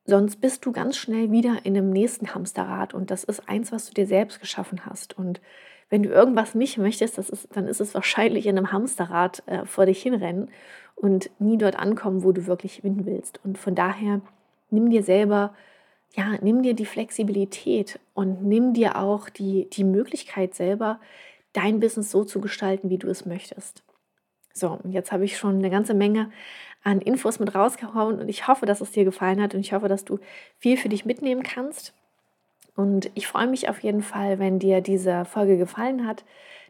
sonst 0.05 0.37
bist 0.41 0.65
du 0.65 0.71
ganz 0.71 0.97
schnell 0.97 1.31
wieder 1.31 1.65
in 1.65 1.77
einem 1.77 1.91
nächsten 1.91 2.33
Hamsterrad 2.33 2.93
und 2.93 3.11
das 3.11 3.23
ist 3.23 3.47
eins, 3.47 3.71
was 3.71 3.87
du 3.87 3.93
dir 3.93 4.07
selbst 4.07 4.39
geschaffen 4.39 4.85
hast. 4.85 5.17
Und 5.17 5.41
wenn 5.89 6.03
du 6.03 6.09
irgendwas 6.09 6.55
nicht 6.55 6.77
möchtest, 6.77 7.17
ist, 7.17 7.47
dann 7.53 7.67
ist 7.67 7.81
es 7.81 7.93
wahrscheinlich 7.93 8.45
in 8.45 8.57
einem 8.57 8.71
Hamsterrad 8.71 9.43
äh, 9.47 9.65
vor 9.65 9.85
dich 9.85 10.01
hinrennen 10.01 10.49
und 10.95 11.29
nie 11.39 11.57
dort 11.57 11.77
ankommen, 11.77 12.23
wo 12.23 12.31
du 12.31 12.45
wirklich 12.45 12.75
hin 12.75 13.05
willst. 13.05 13.39
Und 13.43 13.57
von 13.57 13.75
daher 13.75 14.21
nimm 14.69 14.89
dir 14.89 15.03
selber, 15.03 15.53
ja, 16.13 16.35
nimm 16.41 16.63
dir 16.63 16.73
die 16.73 16.85
Flexibilität 16.85 17.99
und 18.13 18.43
nimm 18.43 18.73
dir 18.73 18.97
auch 18.97 19.29
die, 19.29 19.69
die 19.69 19.83
Möglichkeit 19.83 20.55
selber, 20.55 20.99
dein 21.53 21.79
Business 21.79 22.11
so 22.11 22.23
zu 22.23 22.41
gestalten, 22.41 22.89
wie 22.89 22.97
du 22.97 23.07
es 23.07 23.25
möchtest. 23.25 23.83
So, 24.53 24.79
jetzt 24.89 25.11
habe 25.11 25.25
ich 25.25 25.37
schon 25.37 25.57
eine 25.57 25.69
ganze 25.69 25.93
Menge 25.93 26.31
an 26.83 27.01
Infos 27.01 27.39
mit 27.39 27.55
rausgehauen 27.55 28.19
und 28.19 28.29
ich 28.29 28.47
hoffe, 28.47 28.65
dass 28.65 28.81
es 28.81 28.91
dir 28.91 29.05
gefallen 29.05 29.41
hat 29.41 29.53
und 29.53 29.61
ich 29.61 29.73
hoffe, 29.73 29.87
dass 29.87 30.05
du 30.05 30.19
viel 30.57 30.77
für 30.77 30.89
dich 30.89 31.05
mitnehmen 31.05 31.43
kannst. 31.43 31.93
Und 32.79 33.11
ich 33.13 33.27
freue 33.27 33.47
mich 33.47 33.67
auf 33.67 33.79
jeden 33.79 34.01
Fall, 34.01 34.39
wenn 34.39 34.57
dir 34.57 34.79
diese 34.79 35.25
Folge 35.25 35.57
gefallen 35.57 36.07
hat, 36.07 36.23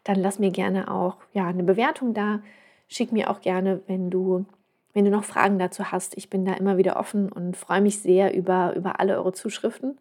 dann 0.04 0.16
lass 0.16 0.40
mir 0.40 0.50
gerne 0.50 0.90
auch 0.90 1.18
ja, 1.34 1.46
eine 1.46 1.62
Bewertung 1.62 2.16
da. 2.16 2.42
Schick 2.88 3.12
mir 3.12 3.30
auch 3.30 3.42
gerne, 3.42 3.82
wenn 3.86 4.10
du, 4.10 4.48
wenn 4.94 5.06
du 5.06 5.12
noch 5.12 5.24
Fragen 5.24 5.60
dazu 5.60 5.92
hast. 5.92 6.18
Ich 6.18 6.32
bin 6.32 6.46
da 6.46 6.54
immer 6.54 6.78
wieder 6.78 6.98
offen 6.98 7.32
und 7.32 7.56
freue 7.56 7.82
mich 7.82 8.00
sehr 8.00 8.34
über, 8.34 8.76
über 8.76 9.00
alle 9.00 9.18
eure 9.18 9.34
Zuschriften. 9.34 10.00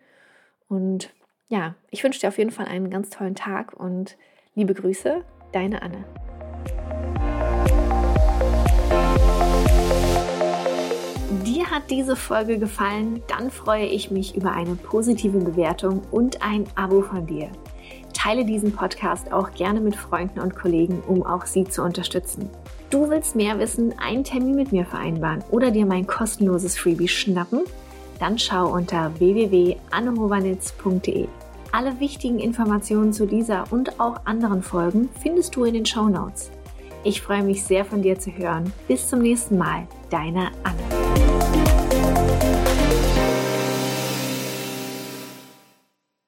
Und 0.66 1.12
ja, 1.49 1.75
ich 1.90 2.03
wünsche 2.03 2.21
dir 2.21 2.29
auf 2.29 2.38
jeden 2.38 2.53
Fall 2.53 2.68
einen 2.68 2.88
ganz 2.88 3.11
tollen 3.11 3.35
Tag 3.35 3.75
und 3.75 4.16
liebe 4.55 4.73
Grüße, 4.73 5.23
deine 5.53 5.83
Anne. 5.83 6.07
Hat 11.78 11.90
diese 11.90 12.16
Folge 12.16 12.58
gefallen, 12.58 13.22
dann 13.28 13.52
freue 13.52 13.86
ich 13.86 14.10
mich 14.10 14.36
über 14.36 14.50
eine 14.50 14.74
positive 14.74 15.38
Bewertung 15.38 16.02
und 16.10 16.42
ein 16.42 16.64
Abo 16.74 17.02
von 17.02 17.24
dir. 17.24 17.50
Teile 18.12 18.44
diesen 18.44 18.72
Podcast 18.72 19.32
auch 19.32 19.52
gerne 19.52 19.78
mit 19.78 19.94
Freunden 19.94 20.40
und 20.40 20.56
Kollegen, 20.56 21.00
um 21.06 21.24
auch 21.24 21.46
sie 21.46 21.62
zu 21.62 21.84
unterstützen. 21.84 22.50
Du 22.90 23.08
willst 23.08 23.36
mehr 23.36 23.60
wissen, 23.60 23.96
einen 23.96 24.24
Termin 24.24 24.56
mit 24.56 24.72
mir 24.72 24.86
vereinbaren 24.86 25.44
oder 25.52 25.70
dir 25.70 25.86
mein 25.86 26.08
kostenloses 26.08 26.76
Freebie 26.76 27.06
schnappen? 27.06 27.60
Dann 28.18 28.40
schau 28.40 28.72
unter 28.72 29.12
www.annehovanitz.de. 29.20 31.28
Alle 31.70 32.00
wichtigen 32.00 32.40
Informationen 32.40 33.12
zu 33.12 33.24
dieser 33.24 33.70
und 33.70 34.00
auch 34.00 34.22
anderen 34.24 34.64
Folgen 34.64 35.10
findest 35.22 35.54
du 35.54 35.62
in 35.62 35.74
den 35.74 35.86
Show 35.86 36.08
Notes. 36.08 36.50
Ich 37.04 37.22
freue 37.22 37.44
mich 37.44 37.62
sehr 37.62 37.84
von 37.84 38.02
dir 38.02 38.18
zu 38.18 38.32
hören. 38.32 38.72
Bis 38.88 39.08
zum 39.08 39.20
nächsten 39.20 39.56
Mal, 39.56 39.86
deine 40.10 40.50
Anne. 40.64 41.27